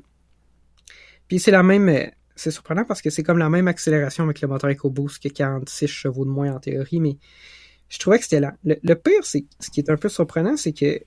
Puis 1.28 1.40
c'est 1.40 1.50
la 1.50 1.62
même... 1.62 1.88
Euh, 1.90 2.06
c'est 2.36 2.50
surprenant 2.50 2.84
parce 2.84 3.02
que 3.02 3.10
c'est 3.10 3.22
comme 3.22 3.38
la 3.38 3.50
même 3.50 3.68
accélération 3.68 4.24
avec 4.24 4.40
le 4.40 4.48
moteur 4.48 4.70
EcoBoost 4.70 5.22
que 5.22 5.28
46 5.28 5.88
chevaux 5.88 6.24
de 6.24 6.30
moins 6.30 6.54
en 6.54 6.60
théorie, 6.60 7.00
mais 7.00 7.18
je 7.88 7.98
trouvais 7.98 8.18
que 8.18 8.24
c'était 8.24 8.40
là. 8.40 8.54
Le, 8.64 8.94
pire, 8.94 9.24
c'est 9.24 9.44
ce 9.58 9.70
qui 9.70 9.80
est 9.80 9.90
un 9.90 9.96
peu 9.96 10.08
surprenant, 10.08 10.56
c'est 10.56 10.72
que 10.72 11.00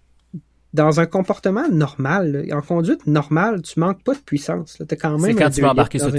dans 0.73 0.99
un 0.99 1.05
comportement 1.05 1.67
normal, 1.69 2.45
en 2.51 2.61
conduite 2.61 3.05
normale, 3.05 3.61
tu 3.61 3.79
manques 3.79 4.03
pas 4.03 4.13
de 4.13 4.19
puissance. 4.19 4.81
Tu 4.87 4.95
quand 4.95 5.17
même. 5.17 5.31
C'est 5.31 5.43
quand 5.43 5.49
tu 5.49 5.61
vas 5.61 5.71
embarquer 5.71 5.99
sur 5.99 6.09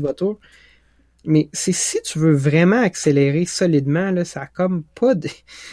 voiture. 0.00 0.38
Mais 1.24 1.50
c'est 1.52 1.72
si 1.72 2.00
tu 2.02 2.18
veux 2.18 2.32
vraiment 2.32 2.80
accélérer 2.80 3.44
solidement, 3.44 4.10
là, 4.12 4.24
ça 4.24 4.42
a 4.42 4.46
comme 4.46 4.84
pas 4.94 5.14
de. 5.14 5.28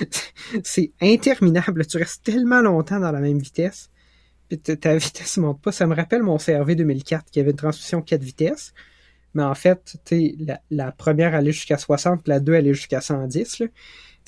c'est 0.64 0.92
interminable. 1.02 1.86
Tu 1.86 1.98
restes 1.98 2.24
tellement 2.24 2.62
longtemps 2.62 3.00
dans 3.00 3.12
la 3.12 3.20
même 3.20 3.40
vitesse. 3.40 3.90
Puis 4.50 4.60
ta 4.60 4.98
vitesse 4.98 5.38
monte 5.38 5.62
pas. 5.62 5.72
Ça 5.72 5.88
me 5.88 5.96
rappelle 5.96 6.24
mon 6.24 6.38
CRV 6.38 6.76
2004 6.76 7.32
qui 7.32 7.40
avait 7.40 7.52
une 7.52 7.58
transmission 7.58 8.02
4 8.02 8.22
vitesses. 8.22 8.74
Mais 9.34 9.44
en 9.44 9.56
fait, 9.56 9.98
la, 10.40 10.62
la 10.72 10.92
première 10.92 11.36
allait 11.36 11.52
jusqu'à 11.52 11.78
60, 11.78 12.28
la 12.28 12.40
2 12.40 12.54
allait 12.54 12.74
jusqu'à 12.74 13.02
110. 13.02 13.60
Là 13.60 13.68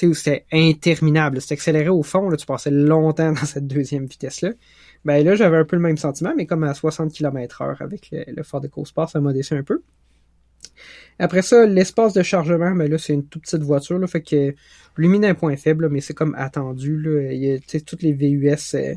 où 0.06 0.14
c'était 0.14 0.46
interminable. 0.52 1.42
C'était 1.42 1.56
accéléré 1.56 1.90
au 1.90 2.04
fond, 2.04 2.30
là, 2.30 2.38
tu 2.38 2.46
passais 2.46 2.70
longtemps 2.70 3.32
dans 3.34 3.46
cette 3.46 3.66
deuxième 3.68 4.06
vitesse-là. 4.06 4.52
Ben 5.06 5.26
là, 5.26 5.36
j'avais 5.36 5.58
un 5.58 5.66
peu 5.66 5.76
le 5.76 5.82
même 5.82 5.98
sentiment, 5.98 6.34
mais 6.36 6.46
comme 6.46 6.64
à 6.64 6.74
60 6.74 7.12
km 7.12 7.62
heure 7.62 7.82
avec 7.82 8.10
le, 8.12 8.24
le 8.28 8.44
Ford 8.44 8.64
EcoSport, 8.64 9.10
ça 9.10 9.20
m'a 9.20 9.34
déçu 9.34 9.56
un 9.56 9.64
peu. 9.64 9.82
Après 11.20 11.42
ça, 11.42 11.66
l'espace 11.66 12.14
de 12.14 12.22
chargement, 12.22 12.72
ben 12.76 12.90
là, 12.90 12.98
c'est 12.98 13.14
une 13.14 13.26
toute 13.26 13.44
petite 13.44 13.64
voiture, 13.64 13.98
là, 13.98 14.06
fait 14.06 14.22
que 14.22 14.54
lui 14.98 15.08
mis 15.08 15.26
un 15.26 15.34
point 15.34 15.56
faible, 15.58 15.90
mais 15.90 16.02
c'est 16.02 16.14
comme 16.14 16.36
attendu. 16.36 17.00
Là. 17.00 17.32
Il 17.32 17.44
y 17.44 17.52
a, 17.54 17.80
toutes 17.82 18.02
les 18.02 18.14
VUS 18.14 18.76
euh, 18.76 18.94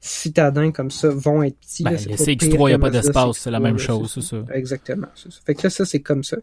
citadins 0.00 0.70
comme 0.70 0.90
ça 0.90 1.08
vont 1.08 1.42
être 1.42 1.58
petits. 1.58 1.82
Ben, 1.82 1.96
CX3, 1.96 2.52
il 2.52 2.66
n'y 2.66 2.72
a 2.72 2.78
pas 2.78 2.90
d'espace, 2.90 3.38
c'est 3.38 3.50
la 3.50 3.60
même 3.60 3.78
chose, 3.78 4.12
c'est 4.14 4.22
ça. 4.22 4.44
Exactement. 4.52 5.08
Ça. 5.14 5.28
Fait 5.44 5.54
que 5.54 5.62
là, 5.64 5.70
ça, 5.70 5.84
c'est 5.84 6.00
comme 6.00 6.22
ça. 6.22 6.36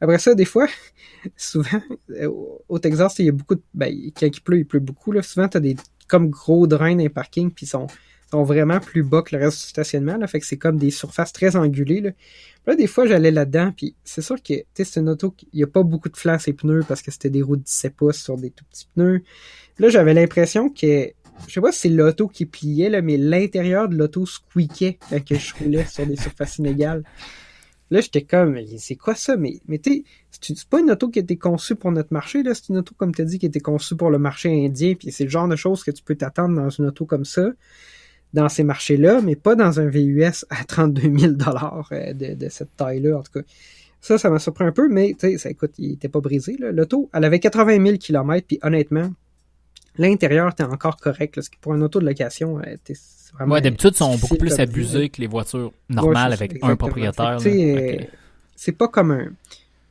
Après 0.00 0.18
ça, 0.18 0.34
des 0.34 0.44
fois, 0.44 0.66
souvent, 1.36 1.82
euh, 2.10 2.30
au 2.68 2.78
Texas, 2.78 3.16
il 3.18 3.26
y 3.26 3.28
a 3.28 3.32
beaucoup 3.32 3.54
de. 3.54 3.62
Ben, 3.74 3.92
quand 4.18 4.26
il 4.26 4.40
pleut, 4.40 4.58
il 4.58 4.66
pleut 4.66 4.80
beaucoup. 4.80 5.12
Là. 5.12 5.22
Souvent, 5.22 5.48
tu 5.48 5.56
as 5.56 5.60
des 5.60 5.76
comme 6.08 6.30
gros 6.30 6.66
drains 6.66 6.94
dans 6.94 7.02
les 7.02 7.08
parkings, 7.08 7.50
puis 7.50 7.66
ils 7.66 7.68
sont, 7.68 7.86
sont 8.30 8.42
vraiment 8.42 8.80
plus 8.80 9.02
bas 9.02 9.22
que 9.22 9.36
le 9.36 9.42
reste 9.42 9.58
du 9.58 9.68
stationnement. 9.68 10.16
Là, 10.16 10.26
fait 10.26 10.40
que 10.40 10.46
c'est 10.46 10.58
comme 10.58 10.76
des 10.78 10.90
surfaces 10.90 11.32
très 11.32 11.56
angulées. 11.56 12.00
Là. 12.00 12.10
là 12.66 12.76
des 12.76 12.86
fois, 12.86 13.06
j'allais 13.06 13.30
là-dedans, 13.30 13.72
puis 13.76 13.94
c'est 14.04 14.22
sûr 14.22 14.36
que 14.42 14.54
c'est 14.74 14.96
une 15.00 15.08
auto 15.08 15.34
il 15.52 15.56
n'y 15.56 15.62
a 15.62 15.66
pas 15.66 15.82
beaucoup 15.82 16.08
de 16.08 16.16
flancs 16.16 16.38
et 16.46 16.52
pneus 16.52 16.84
parce 16.86 17.02
que 17.02 17.10
c'était 17.10 17.30
des 17.30 17.42
roues 17.42 17.56
de 17.56 17.62
17 17.62 17.94
pouces 17.94 18.22
sur 18.22 18.36
des 18.36 18.50
tout 18.50 18.64
petits 18.70 18.88
pneus. 18.94 19.22
là, 19.78 19.88
j'avais 19.88 20.14
l'impression 20.14 20.68
que 20.68 21.12
je 21.46 21.52
sais 21.52 21.60
pas 21.60 21.72
si 21.72 21.80
c'est 21.80 21.88
l'auto 21.88 22.28
qui 22.28 22.46
pliait, 22.46 23.02
mais 23.02 23.16
l'intérieur 23.16 23.88
de 23.88 23.96
l'auto 23.96 24.26
squeakait 24.26 24.98
quand 25.10 25.34
je 25.34 25.54
roulais 25.54 25.84
sur 25.84 26.06
des 26.06 26.16
surfaces 26.16 26.58
inégales. 26.58 27.04
Là, 27.90 28.00
j'étais 28.00 28.22
comme, 28.22 28.58
c'est 28.78 28.96
quoi 28.96 29.14
ça? 29.14 29.36
Mais, 29.36 29.60
mais 29.68 29.78
tu 29.78 30.04
c'est 30.40 30.68
pas 30.68 30.80
une 30.80 30.90
auto 30.90 31.10
qui 31.10 31.18
a 31.18 31.22
été 31.22 31.36
conçue 31.36 31.76
pour 31.76 31.92
notre 31.92 32.12
marché, 32.12 32.42
là? 32.42 32.54
C'est 32.54 32.70
une 32.70 32.78
auto, 32.78 32.94
comme 32.96 33.14
tu 33.14 33.22
as 33.22 33.24
dit, 33.24 33.38
qui 33.38 33.46
a 33.46 33.48
été 33.48 33.60
conçue 33.60 33.94
pour 33.94 34.10
le 34.10 34.18
marché 34.18 34.66
indien. 34.66 34.94
Puis 34.94 35.12
c'est 35.12 35.24
le 35.24 35.30
genre 35.30 35.48
de 35.48 35.56
choses 35.56 35.84
que 35.84 35.90
tu 35.90 36.02
peux 36.02 36.14
t'attendre 36.16 36.56
dans 36.56 36.70
une 36.70 36.86
auto 36.86 37.04
comme 37.04 37.24
ça, 37.24 37.50
dans 38.32 38.48
ces 38.48 38.64
marchés-là, 38.64 39.20
mais 39.22 39.36
pas 39.36 39.54
dans 39.54 39.80
un 39.80 39.86
VUS 39.86 40.44
à 40.50 40.64
32 40.64 41.02
000 41.02 41.34
euh, 41.34 42.12
de, 42.14 42.34
de 42.34 42.48
cette 42.48 42.74
taille-là, 42.76 43.18
en 43.18 43.22
tout 43.22 43.40
cas. 43.40 43.46
Ça, 44.00 44.18
ça 44.18 44.28
m'a 44.28 44.38
surpris 44.38 44.64
un 44.64 44.72
peu, 44.72 44.88
mais 44.88 45.14
tu 45.18 45.38
sais, 45.38 45.50
écoute, 45.50 45.72
il 45.78 45.92
était 45.92 46.08
pas 46.08 46.20
brisé. 46.20 46.56
L'auto, 46.58 47.10
elle 47.14 47.24
avait 47.24 47.38
80 47.38 47.84
000 47.84 47.98
km, 47.98 48.46
puis 48.46 48.58
honnêtement, 48.62 49.10
L'intérieur 49.96 50.50
était 50.50 50.64
encore 50.64 50.96
correct. 50.96 51.36
Là, 51.36 51.42
pour 51.60 51.74
une 51.74 51.82
auto 51.82 52.00
de 52.00 52.06
location, 52.06 52.58
euh, 52.58 52.76
vraiment. 53.32 53.54
Ouais, 53.54 53.60
d'habitude, 53.60 53.90
ils 53.94 53.98
sont 53.98 54.16
beaucoup 54.16 54.36
plus 54.36 54.58
abusés 54.58 55.08
que 55.08 55.20
les 55.20 55.26
voitures 55.26 55.72
normales 55.88 56.32
avec 56.32 56.62
un 56.62 56.76
propriétaire. 56.76 57.38
Euh, 57.44 57.96
c'est 58.56 58.72
pas 58.72 58.88
comme 58.88 59.12
un. 59.12 59.32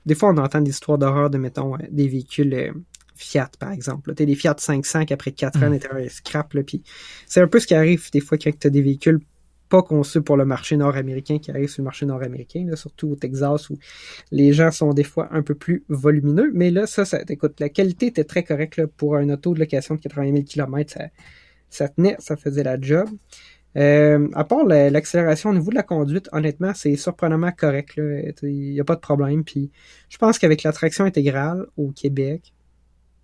Des 0.06 0.16
fois, 0.16 0.30
on 0.30 0.38
entend 0.38 0.60
des 0.60 0.72
histoires 0.72 0.98
d'horreur 0.98 1.30
de, 1.30 1.38
mettons, 1.38 1.76
euh, 1.76 1.80
des 1.90 2.08
véhicules 2.08 2.74
Fiat, 3.16 3.50
par 3.60 3.72
exemple. 3.72 4.14
Tu 4.16 4.26
des 4.26 4.36
Fiat 4.36 4.56
500 4.58 5.06
qui, 5.06 5.14
après 5.14 5.32
4 5.32 5.64
ans, 5.64 5.72
étaient 5.72 5.88
mm. 5.94 6.10
scrap. 6.10 6.54
Puis 6.66 6.82
c'est 7.26 7.42
un 7.42 7.48
peu 7.48 7.60
ce 7.60 7.68
qui 7.68 7.76
arrive 7.76 8.10
des 8.12 8.20
fois 8.20 8.38
quand 8.38 8.52
tu 8.58 8.68
as 8.68 8.70
des 8.70 8.82
véhicules 8.82 9.22
conçu 9.82 10.22
pour 10.22 10.38
le 10.38 10.46
marché 10.46 10.78
nord-américain 10.78 11.40
qui 11.40 11.52
arrive 11.52 11.70
sur 11.70 11.82
le 11.82 11.86
marché 11.86 12.06
nord-américain, 12.06 12.68
surtout 12.76 13.10
au 13.12 13.16
Texas 13.16 13.70
où 13.70 13.78
les 14.32 14.54
gens 14.54 14.72
sont 14.72 14.94
des 14.94 15.04
fois 15.04 15.28
un 15.32 15.42
peu 15.42 15.56
plus 15.56 15.84
volumineux. 15.90 16.52
Mais 16.54 16.70
là, 16.70 16.86
ça, 16.86 17.06
ça 17.06 17.20
écoute, 17.28 17.60
la 17.60 17.70
qualité 17.70 18.08
était 18.08 18.24
très 18.24 18.44
correcte 18.44 18.86
pour 18.86 19.16
un 19.16 19.30
auto 19.30 19.54
de 19.54 19.60
location 19.60 19.96
de 19.96 20.00
80 20.02 20.32
000 20.34 20.44
km. 20.44 20.94
Ça, 20.94 21.06
ça 21.70 21.90
tenait, 21.90 22.16
ça 22.20 22.38
faisait 22.38 22.64
la 22.64 22.80
job. 22.80 23.10
Euh, 23.76 24.28
à 24.34 24.44
part 24.44 24.66
l'accélération 24.66 25.50
au 25.50 25.54
niveau 25.54 25.72
de 25.72 25.76
la 25.76 25.84
conduite, 25.84 26.30
honnêtement, 26.32 26.74
c'est 26.76 26.96
surprenamment 26.96 27.52
correct. 27.52 27.94
Il 27.98 28.74
n'y 28.74 28.80
a 28.80 28.84
pas 28.84 28.96
de 28.96 29.02
problème. 29.02 29.44
Puis 29.44 29.72
je 30.10 30.18
pense 30.18 30.38
qu'avec 30.38 30.64
la 30.64 30.72
traction 30.72 31.06
intégrale 31.06 31.66
au 31.78 31.92
Québec, 31.92 32.54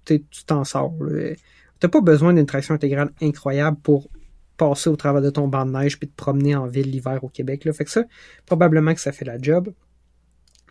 tu 0.06 0.24
t'en 0.46 0.64
sors. 0.64 0.96
Tu 1.00 1.36
n'as 1.84 1.90
pas 1.90 2.02
besoin 2.02 2.34
d'une 2.34 2.48
traction 2.48 2.74
intégrale 2.74 3.12
incroyable 3.22 3.78
pour 3.84 4.10
passer 4.60 4.90
au 4.90 4.96
travers 4.96 5.22
de 5.22 5.30
ton 5.30 5.48
banc 5.48 5.66
de 5.66 5.72
neige 5.72 5.98
puis 5.98 6.08
te 6.08 6.16
promener 6.16 6.56
en 6.56 6.68
ville 6.68 6.92
l'hiver 6.92 7.24
au 7.24 7.30
Québec. 7.30 7.66
Là. 7.66 7.74
Fait 7.74 7.86
que 7.86 7.92
ça, 7.92 8.04
probablement 8.46 8.94
que 8.94 9.02
ça 9.02 9.12
fait 9.12 9.26
la 9.26 9.42
job. 9.42 9.74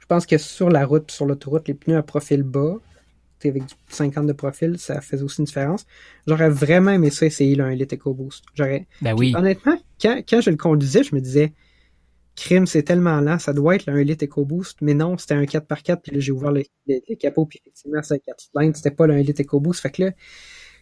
Je 0.00 0.06
pense 0.06 0.26
que 0.26 0.38
sur 0.38 0.68
la 0.68 0.86
route, 0.86 1.10
sur 1.10 1.26
l'autoroute, 1.26 1.66
les 1.66 1.74
pneus 1.74 1.96
à 1.96 2.02
profil 2.02 2.42
bas, 2.42 2.76
avec 3.44 3.66
du 3.66 3.74
50 3.88 4.26
de 4.26 4.32
profil, 4.32 4.78
ça 4.78 5.00
faisait 5.00 5.22
aussi 5.22 5.40
une 5.40 5.44
différence. 5.44 5.86
J'aurais 6.26 6.50
vraiment 6.50 6.90
aimé 6.90 7.10
ça 7.10 7.26
essayer 7.26 7.54
le 7.54 7.64
1 7.64 7.74
litre 7.74 7.94
EcoBoost. 7.94 8.44
J'aurais. 8.54 8.86
Ben 9.00 9.14
oui. 9.16 9.32
honnêtement, 9.36 9.78
quand, 10.00 10.20
quand 10.28 10.40
je 10.40 10.50
le 10.50 10.56
conduisais, 10.56 11.04
je 11.04 11.14
me 11.14 11.20
disais, 11.20 11.52
crime, 12.34 12.66
c'est 12.66 12.82
tellement 12.82 13.20
lent, 13.20 13.38
ça 13.38 13.52
doit 13.52 13.76
être 13.76 13.86
le 13.86 13.94
1 13.94 14.02
litre 14.02 14.24
EcoBoost, 14.24 14.78
mais 14.80 14.94
non, 14.94 15.18
c'était 15.18 15.34
un 15.34 15.44
4x4, 15.44 16.00
puis 16.02 16.12
là, 16.14 16.20
j'ai 16.20 16.32
ouvert 16.32 16.52
les, 16.52 16.66
capots, 17.18 17.46
puis 17.46 17.60
effectivement, 17.62 18.02
c'est 18.02 18.14
un 18.14 18.18
4 18.18 18.40
cylindres, 18.40 18.76
c'était 18.76 18.90
pas 18.90 19.06
le 19.06 19.14
1 19.14 19.18
litre 19.18 19.42
EcoBoost. 19.42 19.80
Fait 19.80 19.90
que 19.90 20.02
là, 20.04 20.10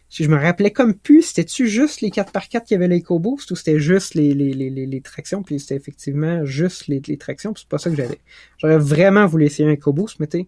si 0.09 0.23
je 0.23 0.29
me 0.29 0.37
rappelais 0.37 0.71
comme 0.71 0.93
plus, 0.93 1.21
c'était-tu 1.23 1.67
juste 1.67 2.01
les 2.01 2.09
4x4 2.09 2.63
qui 2.63 2.75
avaient 2.75 2.87
l'EcoBoost 2.87 3.51
ou 3.51 3.55
c'était 3.55 3.79
juste 3.79 4.15
les, 4.15 4.33
les, 4.33 4.53
les, 4.53 4.69
les, 4.69 5.01
tractions, 5.01 5.43
puis 5.43 5.59
c'était 5.59 5.75
effectivement 5.75 6.45
juste 6.45 6.87
les, 6.87 7.01
les 7.05 7.17
tractions, 7.17 7.53
c'est 7.55 7.67
pas 7.67 7.77
ça 7.77 7.89
que 7.89 7.95
j'avais. 7.95 8.19
J'aurais 8.57 8.77
vraiment 8.77 9.25
voulu 9.25 9.45
essayer 9.45 9.67
un 9.67 9.73
EcoBoost, 9.73 10.19
mais 10.19 10.27
tu 10.27 10.45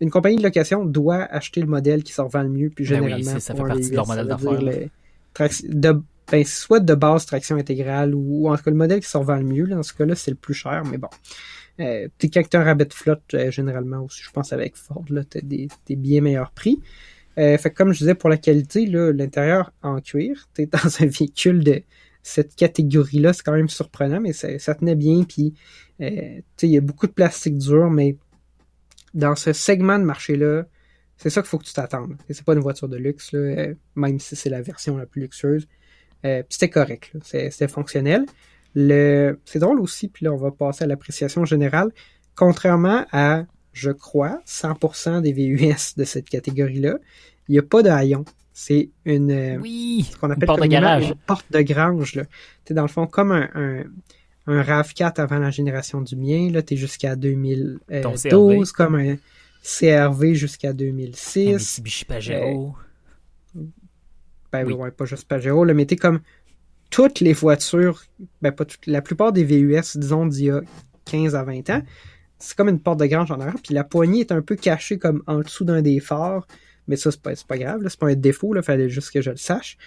une 0.00 0.10
compagnie 0.10 0.36
de 0.36 0.42
location 0.42 0.84
doit 0.84 1.22
acheter 1.22 1.60
le 1.60 1.66
modèle 1.66 2.02
qui 2.02 2.12
s'en 2.12 2.26
vend 2.26 2.42
le 2.42 2.48
mieux, 2.48 2.70
puis 2.70 2.84
ben 2.84 2.96
généralement, 2.96 3.38
ça 3.38 3.54
fait 3.54 3.62
partie 3.62 3.90
de 3.90 3.94
leur 3.94 4.06
modèle 4.06 4.26
d'affaires. 4.26 4.60
De, 5.68 6.02
ben, 6.30 6.44
soit 6.44 6.80
de 6.80 6.94
base 6.94 7.26
traction 7.26 7.56
intégrale 7.56 8.14
ou, 8.14 8.48
en 8.48 8.56
tout 8.56 8.62
cas 8.64 8.70
le 8.70 8.76
modèle 8.76 9.00
qui 9.00 9.08
s'en 9.08 9.22
vend 9.22 9.36
le 9.36 9.44
mieux, 9.44 9.66
dans 9.66 9.82
ce 9.82 9.92
cas-là, 9.92 10.14
c'est 10.14 10.30
le 10.30 10.36
plus 10.36 10.54
cher, 10.54 10.82
mais 10.90 10.98
bon. 10.98 11.08
Euh, 11.80 12.08
quand 12.20 12.48
tu 12.48 12.56
as 12.56 12.60
un 12.60 12.64
rabais 12.64 12.84
de 12.84 12.94
flotte, 12.94 13.22
euh, 13.34 13.50
généralement 13.50 14.00
aussi, 14.00 14.22
je 14.22 14.30
pense 14.30 14.52
avec 14.52 14.76
Ford, 14.76 15.04
là, 15.10 15.22
t'as 15.28 15.40
des, 15.40 15.68
des 15.86 15.96
bien 15.96 16.20
meilleurs 16.20 16.52
prix. 16.52 16.80
Euh, 17.38 17.58
fait 17.58 17.70
comme 17.70 17.92
je 17.92 17.98
disais, 17.98 18.14
pour 18.14 18.28
la 18.28 18.36
qualité, 18.36 18.86
l'intérieur 18.86 19.72
en 19.82 20.00
cuir, 20.00 20.48
tu 20.54 20.62
es 20.62 20.66
dans 20.66 21.02
un 21.02 21.06
véhicule 21.06 21.64
de 21.64 21.82
cette 22.22 22.56
catégorie-là, 22.56 23.32
c'est 23.32 23.42
quand 23.42 23.52
même 23.52 23.68
surprenant, 23.68 24.20
mais 24.20 24.32
ça, 24.32 24.58
ça 24.58 24.74
tenait 24.74 24.94
bien. 24.94 25.24
Puis, 25.24 25.54
euh, 26.00 26.40
il 26.62 26.70
y 26.70 26.78
a 26.78 26.80
beaucoup 26.80 27.06
de 27.06 27.12
plastique 27.12 27.58
dur, 27.58 27.90
mais 27.90 28.16
dans 29.12 29.36
ce 29.36 29.52
segment 29.52 29.98
de 29.98 30.04
marché-là, 30.04 30.64
c'est 31.16 31.30
ça 31.30 31.42
qu'il 31.42 31.48
faut 31.48 31.58
que 31.58 31.64
tu 31.64 31.72
t'attendes. 31.72 32.16
C'est 32.28 32.44
pas 32.44 32.54
une 32.54 32.60
voiture 32.60 32.88
de 32.88 32.96
luxe, 32.96 33.32
là, 33.32 33.38
euh, 33.38 33.74
même 33.94 34.18
si 34.18 34.36
c'est 34.36 34.50
la 34.50 34.62
version 34.62 34.96
la 34.96 35.06
plus 35.06 35.22
luxueuse. 35.22 35.68
Euh, 36.24 36.42
c'était 36.48 36.70
correct, 36.70 37.12
c'était 37.22 37.68
fonctionnel. 37.68 38.24
Le, 38.74 39.38
c'est 39.44 39.58
drôle 39.58 39.80
aussi, 39.80 40.08
puis 40.08 40.24
là 40.24 40.32
on 40.32 40.36
va 40.36 40.50
passer 40.50 40.84
à 40.84 40.86
l'appréciation 40.86 41.44
générale. 41.44 41.92
Contrairement 42.34 43.06
à, 43.12 43.44
je 43.74 43.90
crois, 43.90 44.40
100% 44.46 45.20
des 45.20 45.32
VUS 45.32 45.94
de 45.96 46.04
cette 46.04 46.28
catégorie-là, 46.28 46.98
il 47.48 47.52
n'y 47.52 47.58
a 47.58 47.62
pas 47.62 47.82
de 47.82 47.90
haillon. 47.90 48.24
C'est 48.52 48.90
une, 49.04 49.32
euh, 49.32 49.58
oui, 49.60 50.08
ce 50.10 50.16
qu'on 50.16 50.30
appelle 50.30 50.46
porte 50.46 50.62
de 50.62 50.66
garage. 50.66 51.08
une 51.08 51.14
porte 51.26 51.46
de 51.50 51.60
grange. 51.60 52.14
Là. 52.14 52.22
dans 52.70 52.82
le 52.82 52.88
fond 52.88 53.06
comme 53.06 53.32
un, 53.32 53.50
un, 53.54 53.84
un 54.46 54.62
RAV4 54.62 55.20
avant 55.20 55.38
la 55.38 55.50
génération 55.50 56.00
du 56.00 56.16
mien. 56.16 56.50
Là, 56.50 56.62
t'es 56.62 56.76
jusqu'à 56.76 57.16
2012, 57.16 58.72
comme 58.72 58.94
un 58.94 59.16
CRV 59.62 60.34
jusqu'à 60.34 60.72
2006. 60.72 61.80
Un 61.80 62.06
Pajero. 62.06 62.74
Euh, 63.56 63.62
ben 64.52 64.64
oui. 64.64 64.74
ouais, 64.74 64.90
pas 64.92 65.04
juste 65.04 65.26
Pajero, 65.26 65.64
là, 65.64 65.74
mais 65.74 65.86
t'es 65.86 65.96
comme 65.96 66.20
toutes 66.90 67.20
les 67.20 67.32
voitures, 67.32 68.04
ben 68.40 68.52
pas 68.52 68.64
toutes, 68.64 68.86
la 68.86 69.02
plupart 69.02 69.32
des 69.32 69.42
VUS, 69.42 69.96
disons, 69.96 70.26
d'il 70.26 70.44
y 70.44 70.50
a 70.50 70.60
15 71.06 71.34
à 71.34 71.42
20 71.42 71.70
ans, 71.70 71.82
c'est 72.44 72.56
comme 72.56 72.68
une 72.68 72.80
porte 72.80 73.00
de 73.00 73.06
grange 73.06 73.30
en 73.30 73.40
arrière, 73.40 73.56
puis 73.62 73.74
la 73.74 73.84
poignée 73.84 74.20
est 74.20 74.32
un 74.32 74.42
peu 74.42 74.56
cachée 74.56 74.98
comme 74.98 75.22
en 75.26 75.38
dessous 75.38 75.64
d'un 75.64 75.82
des 75.82 76.00
phares. 76.00 76.46
Mais 76.86 76.96
ça, 76.96 77.10
c'est 77.10 77.20
pas, 77.20 77.32
pas 77.48 77.58
grave, 77.58 77.80
c'est 77.88 77.98
pas 77.98 78.08
un 78.08 78.14
défaut, 78.14 78.54
il 78.54 78.62
fallait 78.62 78.90
juste 78.90 79.10
que 79.10 79.22
je 79.22 79.30
le 79.30 79.36
sache. 79.36 79.78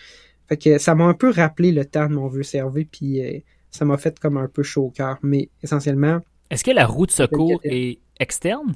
Fait 0.48 0.58
que 0.58 0.78
ça 0.78 0.96
m'a 0.96 1.06
un 1.06 1.13
peu 1.13 1.30
rappelé 1.30 1.72
le 1.72 1.86
temps 1.86 2.08
de 2.08 2.15
mon 2.15 2.28
vieux 2.28 2.43
cerveau, 2.43 2.80
puis 2.91 3.22
euh, 3.22 3.39
ça 3.70 3.86
m'a 3.86 3.98
fait 3.98 4.17
comme 4.20 4.38
un 4.38 4.48
peu 4.48 4.63
chaud 4.63 4.86
au 4.86 4.89
cœur. 4.89 5.17
Mais 5.22 5.50
essentiellement. 5.62 6.22
Est-ce 6.50 6.63
que 6.63 6.72
la 6.72 6.86
roue 6.86 7.06
de 7.06 7.12
secours 7.12 7.60
est 7.63 8.00
externe? 8.20 8.76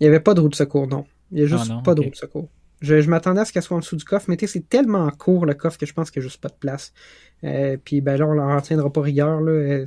Il 0.00 0.04
n'y 0.04 0.08
avait 0.08 0.20
pas 0.20 0.34
de 0.34 0.40
roue 0.40 0.48
de 0.48 0.54
secours, 0.54 0.86
non. 0.86 1.04
Il 1.32 1.38
n'y 1.38 1.42
a 1.42 1.54
ah 1.54 1.58
juste 1.58 1.72
pas 1.84 1.94
de 1.94 2.02
roue 2.02 2.10
de 2.10 2.16
secours. 2.16 2.48
Je, 2.82 2.94
m'attendais 3.08 3.40
à 3.40 3.44
ce 3.44 3.52
qu'elle 3.52 3.62
soit 3.62 3.76
en 3.76 3.80
dessous 3.80 3.96
du 3.96 4.04
coffre, 4.04 4.26
mais 4.28 4.36
c'est 4.46 4.68
tellement 4.68 5.10
court 5.10 5.46
le 5.46 5.54
coffre 5.54 5.78
que 5.78 5.86
je 5.86 5.94
pense 5.94 6.10
qu'il 6.10 6.20
n'y 6.20 6.26
a 6.26 6.28
juste 6.28 6.40
pas 6.40 6.48
de 6.48 6.54
place. 6.54 6.92
Euh, 7.42 7.76
puis 7.82 8.00
ben 8.00 8.16
là, 8.16 8.26
on 8.26 8.34
n'en 8.34 8.60
tiendra 8.60 8.92
pas 8.92 9.00
rigueur. 9.00 9.40
Là. 9.40 9.84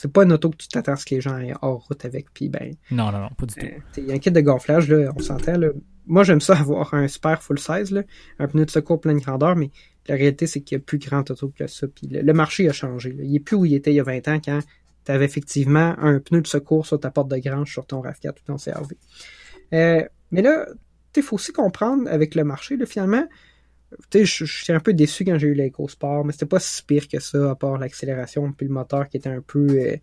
Euh, 0.00 0.02
c'est 0.02 0.12
pas 0.12 0.24
une 0.24 0.32
auto 0.32 0.50
que 0.50 0.56
tu 0.56 0.68
t'attends 0.68 0.92
à 0.92 0.96
ce 0.96 1.04
que 1.04 1.14
les 1.14 1.20
gens 1.20 1.38
aient 1.38 1.54
hors 1.62 1.86
route 1.86 2.04
avec. 2.04 2.32
Puis 2.32 2.48
ben. 2.48 2.74
Non, 2.90 3.12
non, 3.12 3.20
non, 3.20 3.30
pas 3.30 3.46
du 3.46 3.54
tout. 3.54 3.66
Il 3.96 4.06
y 4.06 4.12
a 4.12 4.14
un 4.14 4.18
kit 4.18 4.30
de 4.30 4.40
gonflage, 4.40 4.88
là, 4.88 5.12
on 5.16 5.20
s'entend. 5.20 5.56
Là 5.58 5.68
moi, 6.10 6.24
j'aime 6.24 6.40
ça 6.40 6.58
avoir 6.58 6.92
un 6.92 7.08
super 7.08 7.42
full 7.42 7.58
size, 7.58 7.92
là, 7.92 8.02
un 8.38 8.48
pneu 8.48 8.66
de 8.66 8.70
secours 8.70 9.00
pleine 9.00 9.18
grandeur, 9.18 9.56
mais 9.56 9.70
la 10.08 10.16
réalité, 10.16 10.46
c'est 10.46 10.60
qu'il 10.60 10.76
y 10.76 10.80
a 10.80 10.84
plus 10.84 10.98
grand 10.98 11.30
auto 11.30 11.52
que 11.56 11.66
ça. 11.66 11.86
Puis 11.86 12.08
le, 12.08 12.32
marché 12.32 12.68
a 12.68 12.72
changé. 12.72 13.16
Il 13.18 13.34
est 13.36 13.40
plus 13.40 13.56
où 13.56 13.64
il 13.64 13.74
était 13.74 13.92
il 13.92 13.96
y 13.96 14.00
a 14.00 14.02
20 14.02 14.28
ans 14.28 14.40
quand 14.44 14.58
tu 15.04 15.12
avais 15.12 15.24
effectivement 15.24 15.94
un 15.98 16.18
pneu 16.18 16.42
de 16.42 16.46
secours 16.46 16.84
sur 16.84 16.98
ta 16.98 17.10
porte 17.10 17.28
de 17.28 17.38
grange 17.38 17.72
sur 17.72 17.86
ton 17.86 18.02
RAV4 18.02 18.30
ou 18.30 18.44
ton 18.44 18.56
CRV. 18.56 18.96
Euh, 19.72 20.04
mais 20.32 20.42
là, 20.42 20.66
il 21.16 21.22
faut 21.22 21.36
aussi 21.36 21.52
comprendre 21.52 22.08
avec 22.08 22.34
le 22.34 22.44
marché, 22.44 22.76
là, 22.76 22.86
finalement, 22.86 23.26
je, 24.14 24.24
je 24.24 24.44
suis 24.44 24.72
un 24.72 24.80
peu 24.80 24.92
déçu 24.92 25.24
quand 25.24 25.38
j'ai 25.38 25.48
eu 25.48 25.54
l'EcoSport, 25.54 26.24
mais 26.24 26.32
c'était 26.32 26.46
pas 26.46 26.60
si 26.60 26.82
pire 26.82 27.08
que 27.08 27.20
ça, 27.20 27.50
à 27.50 27.54
part 27.54 27.78
l'accélération 27.78 28.52
puis 28.52 28.66
le 28.66 28.72
moteur 28.72 29.08
qui 29.08 29.16
était 29.16 29.30
un 29.30 29.40
peu 29.40 29.66
euh, 29.68 29.96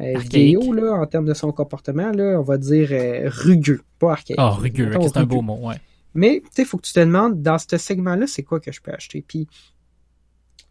euh 0.00 0.74
là, 0.74 0.92
en 0.92 1.06
termes 1.06 1.26
de 1.26 1.34
son 1.34 1.52
comportement, 1.52 2.10
là, 2.10 2.38
on 2.38 2.42
va 2.42 2.58
dire 2.58 2.88
euh, 2.92 3.28
rugueux, 3.30 3.80
pas 3.98 4.12
archaïque. 4.12 4.38
Ah, 4.38 4.50
rugueux, 4.50 4.90
c'est 5.02 5.16
un 5.16 5.24
beau 5.24 5.42
mot, 5.42 5.68
ouais. 5.68 5.76
Mais, 6.14 6.42
tu 6.44 6.50
sais, 6.52 6.62
il 6.62 6.64
faut 6.66 6.78
que 6.78 6.86
tu 6.86 6.92
te 6.92 7.00
demandes, 7.00 7.42
dans 7.42 7.58
ce 7.58 7.76
segment-là, 7.76 8.26
c'est 8.28 8.44
quoi 8.44 8.60
que 8.60 8.70
je 8.70 8.80
peux 8.80 8.92
acheter? 8.92 9.24
Puis, 9.26 9.48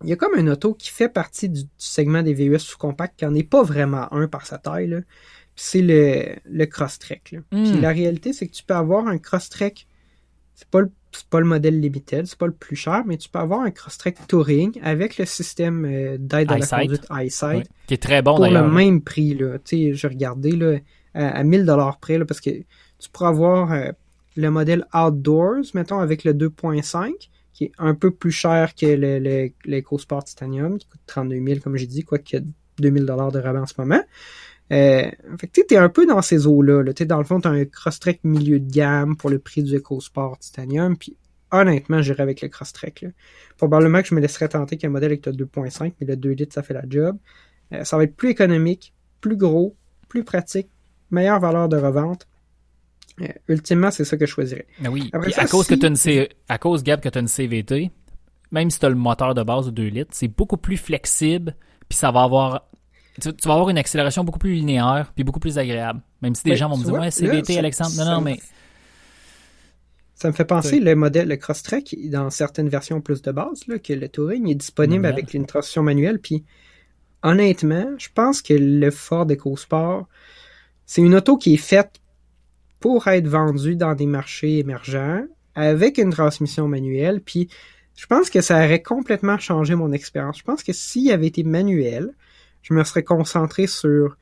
il 0.03 0.09
y 0.09 0.13
a 0.13 0.15
comme 0.15 0.35
un 0.35 0.47
auto 0.47 0.73
qui 0.73 0.89
fait 0.89 1.09
partie 1.09 1.49
du, 1.49 1.63
segment 1.77 2.23
des 2.23 2.33
VUS 2.33 2.59
sous-compact, 2.59 3.19
qui 3.19 3.25
n'en 3.25 3.35
est 3.35 3.43
pas 3.43 3.61
vraiment 3.61 4.11
un 4.13 4.27
par 4.27 4.45
sa 4.45 4.57
taille, 4.57 4.87
là. 4.87 5.01
c'est 5.55 5.81
le, 5.81 6.35
le 6.45 6.65
Crosstrek, 6.65 7.35
Puis 7.51 7.71
hmm. 7.71 7.81
la 7.81 7.89
réalité, 7.89 8.31
c'est 8.31 8.47
que 8.47 8.53
tu 8.53 8.63
peux 8.63 8.73
avoir 8.73 9.07
un 9.07 9.17
Crosstrek, 9.17 9.85
c'est 10.55 10.67
pas 10.69 10.81
le 10.81 10.91
c'est 11.15 11.27
pas 11.27 11.39
le 11.39 11.45
modèle 11.45 11.79
limited, 11.79 12.25
c'est 12.25 12.37
pas 12.37 12.47
le 12.47 12.53
plus 12.53 12.75
cher, 12.75 13.03
mais 13.05 13.17
tu 13.17 13.29
peux 13.29 13.39
avoir 13.39 13.61
un 13.61 13.71
Crosstrek 13.71 14.17
Touring 14.27 14.79
avec 14.81 15.17
le 15.17 15.25
système 15.25 15.85
euh, 15.85 16.17
d'aide 16.19 16.51
à 16.51 16.57
la 16.57 16.65
conduite 16.65 17.05
EyeSight. 17.09 17.67
qui 17.87 17.93
est 17.93 18.01
très 18.01 18.21
bon 18.21 18.35
Pour 18.35 18.47
le 18.47 18.67
même 18.67 19.01
prix, 19.01 19.33
là. 19.33 19.57
Tu 19.59 19.77
sais, 19.77 19.93
j'ai 19.93 20.07
regardé, 20.07 20.51
là, 20.51 20.77
à, 21.13 21.43
1000 21.43 21.65
dollars 21.65 21.99
près, 21.99 22.17
là, 22.17 22.25
parce 22.25 22.41
que 22.41 22.49
tu 22.49 23.09
pourras 23.11 23.29
avoir 23.29 23.71
euh, 23.71 23.91
le 24.35 24.49
modèle 24.49 24.85
Outdoors, 24.93 25.65
mettons, 25.73 25.99
avec 25.99 26.23
le 26.23 26.33
2.5, 26.33 27.11
qui 27.53 27.65
est 27.65 27.71
un 27.77 27.93
peu 27.93 28.11
plus 28.11 28.31
cher 28.31 28.73
que 28.75 28.85
l'EcoSport 29.65 30.23
Titanium, 30.23 30.77
qui 30.77 30.87
coûte 30.87 31.01
32 31.05 31.35
000, 31.45 31.59
comme 31.59 31.77
j'ai 31.77 31.87
dit, 31.87 32.03
quoi 32.03 32.17
a 32.17 32.39
2000 32.79 33.05
dollars 33.05 33.31
de 33.31 33.39
rabais 33.39 33.59
en 33.59 33.67
ce 33.67 33.75
moment. 33.77 34.01
Euh, 34.73 35.11
fait 35.39 35.47
que 35.47 35.61
tu 35.61 35.73
es 35.73 35.77
un 35.77 35.89
peu 35.89 36.05
dans 36.05 36.21
ces 36.21 36.47
eaux-là. 36.47 36.81
Là. 36.83 36.93
Dans 36.93 37.19
le 37.19 37.23
fond, 37.23 37.39
tu 37.39 37.47
as 37.47 37.51
un 37.51 37.65
Crosstrek 37.65 38.21
milieu 38.23 38.59
de 38.59 38.71
gamme 38.71 39.15
pour 39.15 39.29
le 39.29 39.39
prix 39.39 39.61
du 39.61 39.77
EcoSport 39.77 40.39
Titanium. 40.39 40.97
Puis 40.97 41.15
honnêtement, 41.51 42.01
j'irais 42.01 42.23
avec 42.23 42.41
le 42.41 42.47
Crosstrek. 42.47 43.05
Probablement 43.57 44.01
que 44.01 44.07
je 44.07 44.15
me 44.15 44.19
laisserais 44.19 44.49
tenter 44.49 44.77
qu'un 44.77 44.89
modèle 44.89 45.11
avec 45.11 45.25
le 45.25 45.33
2.5, 45.33 45.93
mais 46.01 46.07
le 46.07 46.15
2 46.15 46.31
litres, 46.31 46.53
ça 46.53 46.63
fait 46.63 46.73
la 46.73 46.83
job. 46.87 47.17
Euh, 47.71 47.83
ça 47.83 47.97
va 47.97 48.03
être 48.03 48.15
plus 48.15 48.29
économique, 48.29 48.93
plus 49.21 49.37
gros, 49.37 49.75
plus 50.09 50.23
pratique, 50.23 50.69
meilleure 51.11 51.39
valeur 51.39 51.69
de 51.69 51.77
revente. 51.77 52.27
Euh, 53.21 53.27
ultimement, 53.47 53.91
c'est 53.91 54.05
ça 54.05 54.17
que 54.17 54.25
je 54.25 54.31
choisirais. 54.31 54.65
Mais 54.81 54.89
oui, 54.89 55.11
à, 55.13 55.45
cause 55.45 55.67
que 55.67 55.75
une 55.75 56.27
à 56.49 56.57
cause, 56.57 56.83
Gab, 56.83 56.99
que 56.99 57.09
tu 57.09 57.17
as 57.17 57.21
une 57.21 57.27
CVT, 57.27 57.91
même 58.51 58.71
si 58.71 58.79
tu 58.79 58.85
as 58.85 58.89
le 58.89 58.95
moteur 58.95 59.35
de 59.35 59.43
base 59.43 59.67
de 59.67 59.71
2 59.71 59.83
litres, 59.83 60.11
c'est 60.13 60.27
beaucoup 60.27 60.57
plus 60.57 60.77
flexible, 60.77 61.55
puis 61.87 61.97
ça 61.97 62.11
va 62.11 62.23
avoir 62.23 62.69
tu, 63.21 63.29
vas 63.47 63.53
avoir 63.53 63.69
une 63.69 63.77
accélération 63.77 64.23
beaucoup 64.23 64.39
plus 64.39 64.53
linéaire 64.53 65.11
puis 65.15 65.23
beaucoup 65.23 65.39
plus 65.39 65.57
agréable. 65.57 66.01
Même 66.21 66.35
si 66.35 66.43
des 66.43 66.55
gens 66.55 66.69
vont 66.69 66.77
me 66.77 66.83
dire 66.83 66.93
Ouais, 66.93 67.11
CVT, 67.11 67.57
Alexandre. 67.57 67.95
Non, 67.97 68.05
non, 68.05 68.21
mais. 68.21 68.39
Ça 70.15 70.29
me 70.29 70.33
fait 70.33 70.45
penser 70.45 70.79
le 70.79 70.95
modèle, 70.95 71.27
le 71.27 71.35
Crosstrek, 71.35 71.95
dans 72.09 72.29
certaines 72.29 72.69
versions 72.69 73.01
plus 73.01 73.21
de 73.21 73.31
base, 73.31 73.67
là, 73.67 73.77
que 73.77 73.91
le 73.91 74.07
Touring 74.07 74.49
est 74.49 74.55
disponible 74.55 75.05
avec 75.05 75.33
une 75.33 75.45
transmission 75.45 75.83
manuelle. 75.83 76.19
Puis, 76.19 76.45
honnêtement, 77.23 77.87
je 77.97 78.07
pense 78.13 78.41
que 78.41 78.53
le 78.53 78.89
Ford 78.89 79.27
EcoSport, 79.29 80.07
c'est 80.85 81.01
une 81.01 81.15
auto 81.15 81.35
qui 81.35 81.55
est 81.55 81.57
faite 81.57 81.99
pour 82.79 83.07
être 83.07 83.27
vendue 83.27 83.75
dans 83.75 83.95
des 83.95 84.05
marchés 84.05 84.59
émergents 84.59 85.25
avec 85.55 85.97
une 85.97 86.11
transmission 86.11 86.69
manuelle. 86.69 87.19
Puis, 87.19 87.49
je 87.95 88.05
pense 88.05 88.29
que 88.29 88.39
ça 88.39 88.63
aurait 88.63 88.81
complètement 88.81 89.37
changé 89.37 89.75
mon 89.75 89.91
expérience. 89.91 90.37
Je 90.37 90.43
pense 90.43 90.63
que 90.63 90.73
s'il 90.73 91.11
avait 91.11 91.27
été 91.27 91.43
manuel, 91.43 92.13
je 92.63 92.73
me 92.73 92.83
serais 92.83 93.03
concentré 93.03 93.67
sur 93.67 94.17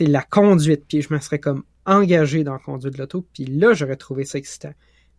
la 0.00 0.22
conduite, 0.22 0.84
puis 0.88 1.02
je 1.02 1.12
me 1.12 1.20
serais 1.20 1.38
comme 1.38 1.64
engagé 1.86 2.44
dans 2.44 2.54
la 2.54 2.58
conduite 2.58 2.94
de 2.94 2.98
l'auto, 2.98 3.26
puis 3.34 3.44
là, 3.44 3.74
j'aurais 3.74 3.96
trouvé 3.96 4.24
ça 4.24 4.38
excitant. 4.38 4.72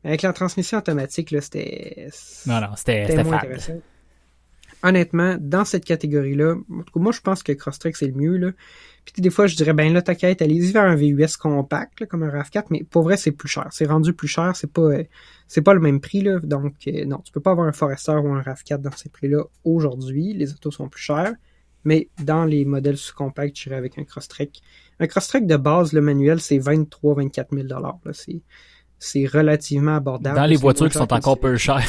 avec 0.03 0.21
la 0.21 0.33
transmission 0.33 0.77
automatique, 0.79 1.31
là, 1.31 1.41
c'était... 1.41 2.09
Non, 2.47 2.59
non, 2.61 2.75
c'était 2.75 3.23
moins 3.23 3.37
intéressant. 3.37 3.79
Honnêtement, 4.83 5.37
dans 5.39 5.65
cette 5.65 5.85
catégorie-là, 5.85 6.55
moi, 6.95 7.11
je 7.11 7.21
pense 7.21 7.41
que 7.41 7.51
Crosstrek, 7.53 7.95
c'est 7.95 8.07
le 8.07 8.13
mieux, 8.13 8.37
là. 8.37 8.51
Puis 9.05 9.21
des 9.21 9.29
fois, 9.29 9.47
je 9.47 9.55
dirais, 9.55 9.73
ben 9.73 9.91
là, 9.93 10.01
t'inquiète, 10.01 10.41
allez-y 10.41 10.71
vers 10.71 10.83
un 10.83 10.95
VUS 10.95 11.37
compact, 11.39 12.05
comme 12.05 12.23
un 12.23 12.29
RAV4, 12.29 12.65
mais 12.69 12.83
pour 12.83 13.03
vrai, 13.03 13.17
c'est 13.17 13.31
plus 13.31 13.47
cher. 13.47 13.67
C'est 13.71 13.85
rendu 13.85 14.13
plus 14.13 14.27
cher, 14.27 14.55
c'est 14.55 14.71
pas, 14.71 14.89
c'est 15.47 15.61
pas 15.61 15.73
le 15.73 15.79
même 15.79 16.01
prix, 16.01 16.21
là. 16.21 16.39
Donc, 16.39 16.73
euh, 16.87 17.05
non, 17.05 17.19
tu 17.19 17.31
peux 17.31 17.39
pas 17.39 17.51
avoir 17.51 17.67
un 17.67 17.71
Forester 17.71 18.13
ou 18.13 18.33
un 18.33 18.41
RAV4 18.41 18.77
dans 18.77 18.91
ces 18.91 19.09
prix-là 19.09 19.43
aujourd'hui. 19.63 20.33
Les 20.33 20.51
autos 20.51 20.71
sont 20.71 20.89
plus 20.89 21.01
chères. 21.01 21.33
Mais 21.85 22.09
dans 22.21 22.45
les 22.45 22.65
modèles 22.65 22.97
sous-compacts, 22.97 23.55
j'irais 23.55 23.75
avec 23.75 23.97
un 23.97 24.03
Crosstrek. 24.03 24.61
Un 24.99 25.07
Crosstrek 25.07 25.45
de 25.45 25.55
base, 25.55 25.93
le 25.93 26.01
manuel, 26.01 26.41
c'est 26.41 26.57
23-24 26.57 27.45
000 27.53 27.67
là, 27.67 27.93
C'est 28.97 29.25
relativement 29.27 29.95
abordable. 29.95 30.35
Dans 30.35 30.45
les 30.45 30.55
voitures 30.57 30.89
qui 30.89 30.97
sont 30.97 31.13
encore 31.13 31.39
peu 31.39 31.55
chères. 31.57 31.87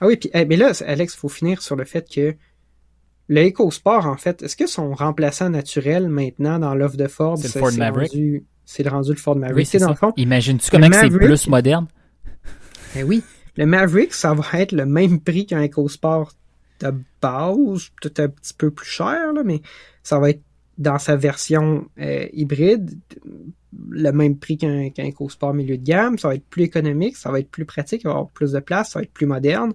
Ah 0.00 0.06
oui, 0.06 0.16
puis, 0.16 0.30
mais 0.32 0.56
là, 0.56 0.72
Alex, 0.86 1.14
il 1.14 1.18
faut 1.18 1.28
finir 1.28 1.60
sur 1.60 1.76
le 1.76 1.84
fait 1.84 2.08
que 2.08 2.34
le 3.28 3.46
EcoSport, 3.48 4.06
en 4.06 4.16
fait, 4.16 4.42
est-ce 4.42 4.56
que 4.56 4.66
son 4.66 4.94
remplaçant 4.94 5.50
naturel 5.50 6.08
maintenant 6.08 6.58
dans 6.58 6.74
l'offre 6.74 6.96
de 6.96 7.06
Ford, 7.06 7.36
c'est 7.38 7.54
le 7.54 7.60
Ford 7.60 7.72
Maverick? 7.76 8.12
C'est 8.64 8.82
le 8.82 8.90
rendu 8.90 9.10
le 9.10 9.16
Ford 9.16 9.36
Maverick. 9.36 9.68
Oui, 9.72 9.78
dans 9.78 9.90
le 9.90 9.94
fond? 9.94 10.12
Imagines-tu 10.16 10.70
comment 10.70 10.88
c'est 10.90 11.10
plus 11.10 11.48
moderne? 11.48 11.86
Eh 12.96 13.02
oui. 13.02 13.22
Le 13.56 13.66
Maverick, 13.66 14.14
ça 14.14 14.32
va 14.32 14.44
être 14.60 14.72
le 14.72 14.86
même 14.86 15.20
prix 15.20 15.44
qu'un 15.44 15.64
EcoSport 15.64 16.32
de 16.80 16.92
base, 17.20 17.88
peut-être 18.00 18.20
un 18.20 18.28
petit 18.28 18.54
peu 18.54 18.70
plus 18.70 18.86
cher, 18.86 19.32
là, 19.32 19.42
mais 19.44 19.60
ça 20.02 20.18
va 20.18 20.30
être 20.30 20.42
dans 20.78 20.98
sa 20.98 21.14
version 21.14 21.86
euh, 22.00 22.26
hybride, 22.32 22.98
le 23.88 24.10
même 24.12 24.38
prix 24.38 24.56
qu'un 24.56 24.90
qu'un 24.90 25.08
EcoSport 25.08 25.54
milieu 25.54 25.76
de 25.76 25.84
gamme, 25.84 26.18
ça 26.18 26.28
va 26.28 26.34
être 26.34 26.46
plus 26.46 26.64
économique, 26.64 27.16
ça 27.16 27.30
va 27.30 27.40
être 27.40 27.50
plus 27.50 27.66
pratique, 27.66 28.02
il 28.02 28.06
va 28.06 28.12
avoir 28.12 28.30
plus 28.30 28.52
de 28.52 28.60
place, 28.60 28.92
ça 28.92 28.98
va 28.98 29.02
être 29.02 29.12
plus 29.12 29.26
moderne. 29.26 29.74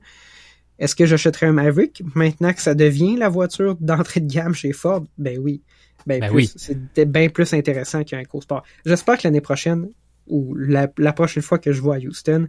Est-ce 0.80 0.96
que 0.96 1.06
j'achèterais 1.06 1.46
un 1.46 1.54
Maverick 1.54 2.04
maintenant 2.16 2.52
que 2.52 2.62
ça 2.62 2.74
devient 2.74 3.16
la 3.16 3.30
voiture 3.30 3.76
d'entrée 3.80 4.20
de 4.20 4.32
gamme 4.32 4.54
chez 4.54 4.74
Ford? 4.74 5.06
Ben 5.18 5.38
oui. 5.40 5.62
Ben, 6.06 6.20
ben 6.20 6.32
oui. 6.34 6.52
C'était 6.56 7.06
bien 7.06 7.30
plus 7.30 7.54
intéressant 7.54 8.04
qu'un 8.04 8.22
EcoSport. 8.22 8.64
J'espère 8.86 9.18
que 9.18 9.28
l'année 9.28 9.42
prochaine, 9.42 9.90
ou 10.28 10.56
la, 10.56 10.92
la 10.98 11.14
prochaine 11.14 11.44
fois 11.44 11.60
que 11.60 11.72
je 11.72 11.82
vois 11.82 11.96
à 11.96 12.00
Houston, 12.00 12.48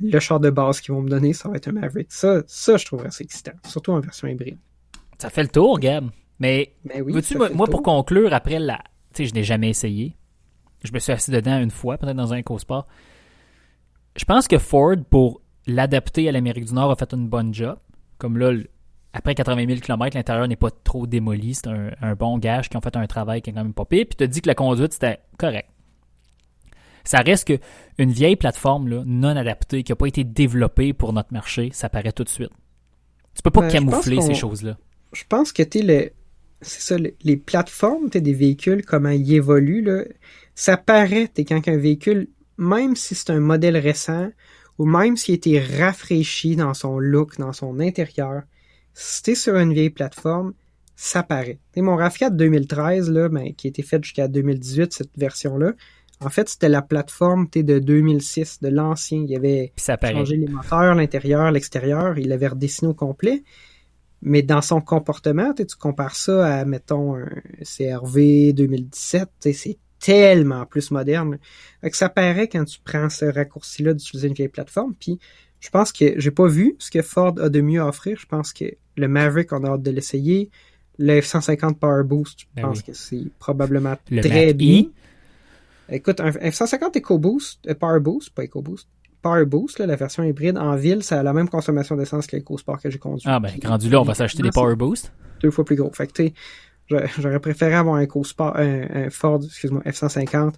le 0.00 0.20
char 0.20 0.40
de 0.40 0.50
base 0.50 0.80
qu'ils 0.80 0.94
vont 0.94 1.02
me 1.02 1.08
donner, 1.08 1.32
ça 1.32 1.48
va 1.48 1.56
être 1.56 1.68
un 1.68 1.72
Maverick. 1.72 2.12
Ça, 2.12 2.42
ça 2.46 2.76
je 2.76 2.84
trouverais 2.84 3.08
assez 3.08 3.24
excitant, 3.24 3.52
surtout 3.66 3.92
en 3.92 4.00
version 4.00 4.28
hybride. 4.28 4.58
Ça 5.18 5.30
fait 5.30 5.42
le 5.42 5.48
tour, 5.48 5.78
Gab. 5.78 6.10
Mais, 6.38 6.74
Ben 6.84 7.02
oui, 7.02 7.12
veux-tu, 7.14 7.38
moi, 7.38 7.66
pour 7.66 7.82
conclure, 7.82 8.34
après 8.34 8.58
la. 8.58 8.78
Tu 9.14 9.22
sais, 9.22 9.30
je 9.30 9.34
n'ai 9.34 9.44
jamais 9.44 9.70
essayé. 9.70 10.16
Je 10.84 10.92
me 10.92 10.98
suis 10.98 11.12
assis 11.12 11.30
dedans 11.30 11.58
une 11.58 11.70
fois, 11.70 11.96
peut-être 11.96 12.16
dans 12.16 12.34
un 12.34 12.40
EcoSport. 12.40 12.86
Je 14.16 14.24
pense 14.24 14.46
que 14.46 14.58
Ford, 14.58 14.96
pour 15.08 15.40
l'adapter 15.66 16.28
à 16.28 16.32
l'Amérique 16.32 16.66
du 16.66 16.74
Nord, 16.74 16.90
a 16.90 16.96
fait 16.96 17.12
une 17.12 17.28
bonne 17.28 17.54
job. 17.54 17.78
Comme 18.18 18.36
là, 18.36 18.52
après 19.14 19.34
80 19.34 19.66
000 19.66 19.80
km, 19.80 20.16
l'intérieur 20.16 20.46
n'est 20.46 20.56
pas 20.56 20.70
trop 20.70 21.06
démoli. 21.06 21.54
C'est 21.54 21.68
un, 21.68 21.90
un 22.02 22.14
bon 22.14 22.38
gage 22.38 22.68
qui 22.68 22.76
ont 22.76 22.82
fait 22.82 22.96
un 22.96 23.06
travail 23.06 23.40
qui 23.40 23.50
est 23.50 23.52
quand 23.54 23.64
même 23.64 23.72
pas 23.72 23.86
pire. 23.86 24.04
Puis 24.06 24.16
tu 24.16 24.24
as 24.24 24.26
dit 24.26 24.42
que 24.42 24.48
la 24.48 24.54
conduite, 24.54 24.92
c'était 24.92 25.20
correct. 25.38 25.70
Ça 27.06 27.20
reste 27.20 27.46
que 27.48 27.58
une 27.98 28.10
vieille 28.10 28.36
plateforme 28.36 28.88
là, 28.88 29.02
non 29.06 29.36
adaptée, 29.36 29.82
qui 29.82 29.92
n'a 29.92 29.96
pas 29.96 30.06
été 30.06 30.24
développée 30.24 30.92
pour 30.92 31.12
notre 31.12 31.32
marché, 31.32 31.70
ça 31.72 31.88
paraît 31.88 32.12
tout 32.12 32.24
de 32.24 32.28
suite. 32.28 32.50
Tu 33.34 33.42
peux 33.42 33.50
pas 33.50 33.62
pense 33.62 33.72
camoufler 33.72 34.20
ces 34.20 34.34
choses-là. 34.34 34.76
je 35.12 35.22
pense 35.28 35.52
que 35.52 35.62
t'es 35.62 35.82
le 35.82 36.10
c'est 36.62 36.80
ça 36.80 36.96
le- 36.98 37.14
les 37.22 37.36
plateformes 37.36 38.08
t'es 38.08 38.22
des 38.22 38.32
véhicules 38.32 38.82
comment 38.84 39.10
ils 39.10 39.34
évoluent 39.34 39.82
là 39.82 40.04
ça 40.54 40.78
paraît 40.78 41.28
t'es 41.28 41.44
quand 41.44 41.68
un 41.68 41.76
véhicule 41.76 42.28
même 42.56 42.96
si 42.96 43.14
c'est 43.14 43.28
un 43.30 43.40
modèle 43.40 43.76
récent 43.76 44.30
ou 44.78 44.86
même 44.86 45.18
s'il 45.18 45.34
a 45.34 45.36
été 45.36 45.60
rafraîchi 45.60 46.56
dans 46.56 46.72
son 46.72 46.98
look 46.98 47.36
dans 47.38 47.52
son 47.52 47.78
intérieur 47.78 48.42
si 48.94 49.22
t'es 49.22 49.34
sur 49.34 49.56
une 49.56 49.74
vieille 49.74 49.90
plateforme 49.90 50.54
ça 50.96 51.22
paraît 51.22 51.58
T'sais, 51.72 51.82
mon 51.82 51.96
RAV4 51.98 52.34
2013 52.34 53.10
là 53.10 53.28
ben, 53.28 53.52
qui 53.54 53.66
a 53.66 53.68
été 53.68 53.82
fait 53.82 54.02
jusqu'à 54.02 54.26
2018 54.26 54.94
cette 54.94 55.10
version 55.18 55.58
là 55.58 55.72
en 56.20 56.30
fait 56.30 56.48
c'était 56.48 56.68
la 56.68 56.82
plateforme 56.82 57.46
de 57.54 57.78
2006 57.78 58.60
de 58.62 58.68
l'ancien 58.68 59.18
il 59.22 59.30
y 59.30 59.36
avait 59.36 59.72
changé 60.16 60.36
les 60.36 60.48
moteurs, 60.48 60.94
l'intérieur, 60.94 61.50
l'extérieur, 61.50 62.18
il 62.18 62.28
l'avait 62.28 62.48
redessiné 62.48 62.88
au 62.90 62.94
complet. 62.94 63.42
Mais 64.22 64.42
dans 64.42 64.62
son 64.62 64.80
comportement, 64.80 65.52
tu 65.52 65.64
compares 65.78 66.16
ça 66.16 66.60
à, 66.60 66.64
mettons, 66.64 67.16
un 67.16 67.28
CRV 67.62 68.54
2017, 68.54 69.28
tu 69.40 69.52
sais, 69.52 69.52
c'est 69.52 69.78
tellement 70.00 70.64
plus 70.66 70.90
moderne. 70.90 71.38
Fait 71.82 71.90
que 71.90 71.96
ça 71.96 72.08
paraît 72.08 72.48
quand 72.48 72.64
tu 72.64 72.78
prends 72.82 73.10
ce 73.10 73.26
raccourci-là 73.26 73.92
d'utiliser 73.92 74.28
une 74.28 74.34
vieille 74.34 74.48
plateforme. 74.48 74.94
Puis 74.98 75.18
je 75.60 75.68
pense 75.70 75.92
que 75.92 76.18
j'ai 76.18 76.30
pas 76.30 76.46
vu 76.48 76.76
ce 76.78 76.90
que 76.90 77.02
Ford 77.02 77.34
a 77.40 77.48
de 77.50 77.60
mieux 77.60 77.80
à 77.80 77.86
offrir. 77.88 78.18
Je 78.18 78.26
pense 78.26 78.52
que 78.52 78.64
le 78.96 79.08
Maverick, 79.08 79.52
on 79.52 79.62
a 79.64 79.68
hâte 79.72 79.82
de 79.82 79.90
l'essayer. 79.90 80.50
Le 80.98 81.20
F-150 81.20 81.74
Power 81.74 82.02
Boost, 82.04 82.40
je 82.40 82.44
Ben 82.56 82.62
pense 82.62 82.78
oui. 82.78 82.84
que 82.84 82.92
c'est 82.94 83.24
probablement 83.38 83.96
Le 84.10 84.22
très 84.22 84.46
Mach-E. 84.46 84.52
bien. 84.54 84.84
Écoute, 85.88 86.20
un 86.20 86.30
F-150 86.30 86.96
EcoBoost, 86.98 87.66
euh, 87.68 87.74
Power 87.74 88.00
Boost, 88.00 88.30
pas 88.30 88.44
EcoBoost, 88.44 88.88
Power 89.22 89.44
Boost, 89.44 89.78
là, 89.78 89.86
la 89.86 89.96
version 89.96 90.22
hybride 90.22 90.58
en 90.58 90.74
ville, 90.76 91.02
ça 91.02 91.20
a 91.20 91.22
la 91.22 91.32
même 91.32 91.48
consommation 91.48 91.96
d'essence 91.96 92.26
que 92.26 92.36
l'EcoSport 92.36 92.80
que 92.80 92.90
j'ai 92.90 92.98
conduit. 92.98 93.24
Ah 93.26 93.40
ben, 93.40 93.50
rendu 93.64 93.88
là, 93.88 94.00
on 94.00 94.04
va 94.04 94.14
s'acheter 94.14 94.42
des 94.42 94.50
c'est 94.52 94.60
Power 94.60 94.76
Boost. 94.76 95.12
Deux 95.40 95.50
fois 95.50 95.64
plus 95.64 95.76
gros. 95.76 95.90
Fait 95.92 96.06
que, 96.06 96.12
tu 96.12 96.26
sais, 96.28 96.34
j'aurais- 97.18 97.40
préféré 97.40 97.74
avoir 97.74 97.96
un 97.96 98.02
EcoSport, 98.04 98.56
un, 98.56 98.82
un 99.06 99.10
Ford, 99.10 99.40
excuse-moi, 99.44 99.82
F-150 99.84 100.54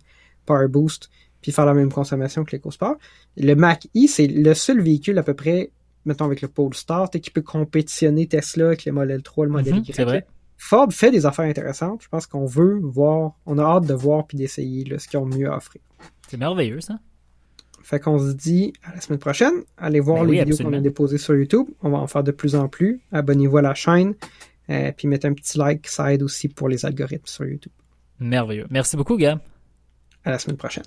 Power 0.46 0.68
Boost, 0.68 1.08
puis 1.40 1.52
faire 1.52 1.66
la 1.66 1.74
même 1.74 1.92
consommation 1.92 2.44
que 2.44 2.56
l'EcoSport. 2.56 2.96
Le 3.36 3.54
Mach-E, 3.54 4.06
c'est 4.08 4.26
le 4.26 4.54
seul 4.54 4.80
véhicule 4.80 5.18
à 5.18 5.22
peu 5.22 5.34
près, 5.34 5.70
mettons 6.04 6.24
avec 6.24 6.40
le 6.42 6.48
Polestar, 6.48 7.08
tu 7.10 7.18
sais, 7.18 7.20
qui 7.20 7.30
peut 7.30 7.42
compétitionner 7.42 8.26
Tesla 8.26 8.66
avec 8.68 8.84
le 8.84 8.92
modèle 8.92 9.22
3, 9.22 9.46
le 9.46 9.52
modèle 9.52 9.74
Mhm, 9.74 9.80
Y. 9.86 9.92
c'est 9.94 10.04
vrai. 10.04 10.26
Ford 10.58 10.92
fait 10.92 11.10
des 11.10 11.24
affaires 11.24 11.44
intéressantes. 11.46 12.02
Je 12.02 12.08
pense 12.08 12.26
qu'on 12.26 12.44
veut 12.44 12.78
voir, 12.82 13.32
on 13.46 13.58
a 13.58 13.62
hâte 13.62 13.86
de 13.86 13.94
voir 13.94 14.26
puis 14.26 14.36
d'essayer 14.36 14.84
là, 14.84 14.98
ce 14.98 15.08
qu'ils 15.08 15.18
ont 15.18 15.26
de 15.26 15.36
mieux 15.36 15.50
à 15.50 15.56
offrir. 15.56 15.80
C'est 16.28 16.36
merveilleux, 16.36 16.80
ça. 16.80 16.98
Fait 17.82 18.00
qu'on 18.00 18.18
se 18.18 18.32
dit 18.32 18.72
à 18.82 18.94
la 18.94 19.00
semaine 19.00 19.18
prochaine. 19.20 19.54
Allez 19.78 20.00
voir 20.00 20.18
Ben 20.18 20.24
les 20.26 20.30
oui, 20.32 20.38
vidéos 20.40 20.54
absolument. 20.54 20.72
qu'on 20.72 20.78
a 20.78 20.82
déposées 20.82 21.16
sur 21.16 21.34
YouTube. 21.34 21.68
On 21.80 21.90
va 21.90 21.98
en 21.98 22.06
faire 22.06 22.22
de 22.22 22.32
plus 22.32 22.54
en 22.54 22.68
plus. 22.68 23.00
Abonnez-vous 23.12 23.56
à 23.56 23.62
la 23.62 23.74
chaîne. 23.74 24.14
Euh, 24.68 24.92
puis 24.94 25.08
mettez 25.08 25.26
un 25.28 25.32
petit 25.32 25.56
like, 25.56 25.86
ça 25.88 26.12
aide 26.12 26.22
aussi 26.22 26.48
pour 26.48 26.68
les 26.68 26.84
algorithmes 26.84 27.24
sur 27.26 27.46
YouTube. 27.46 27.72
Merveilleux. 28.20 28.66
Merci 28.68 28.96
beaucoup, 28.98 29.16
Gab. 29.16 29.38
À 30.24 30.32
la 30.32 30.38
semaine 30.38 30.58
prochaine. 30.58 30.84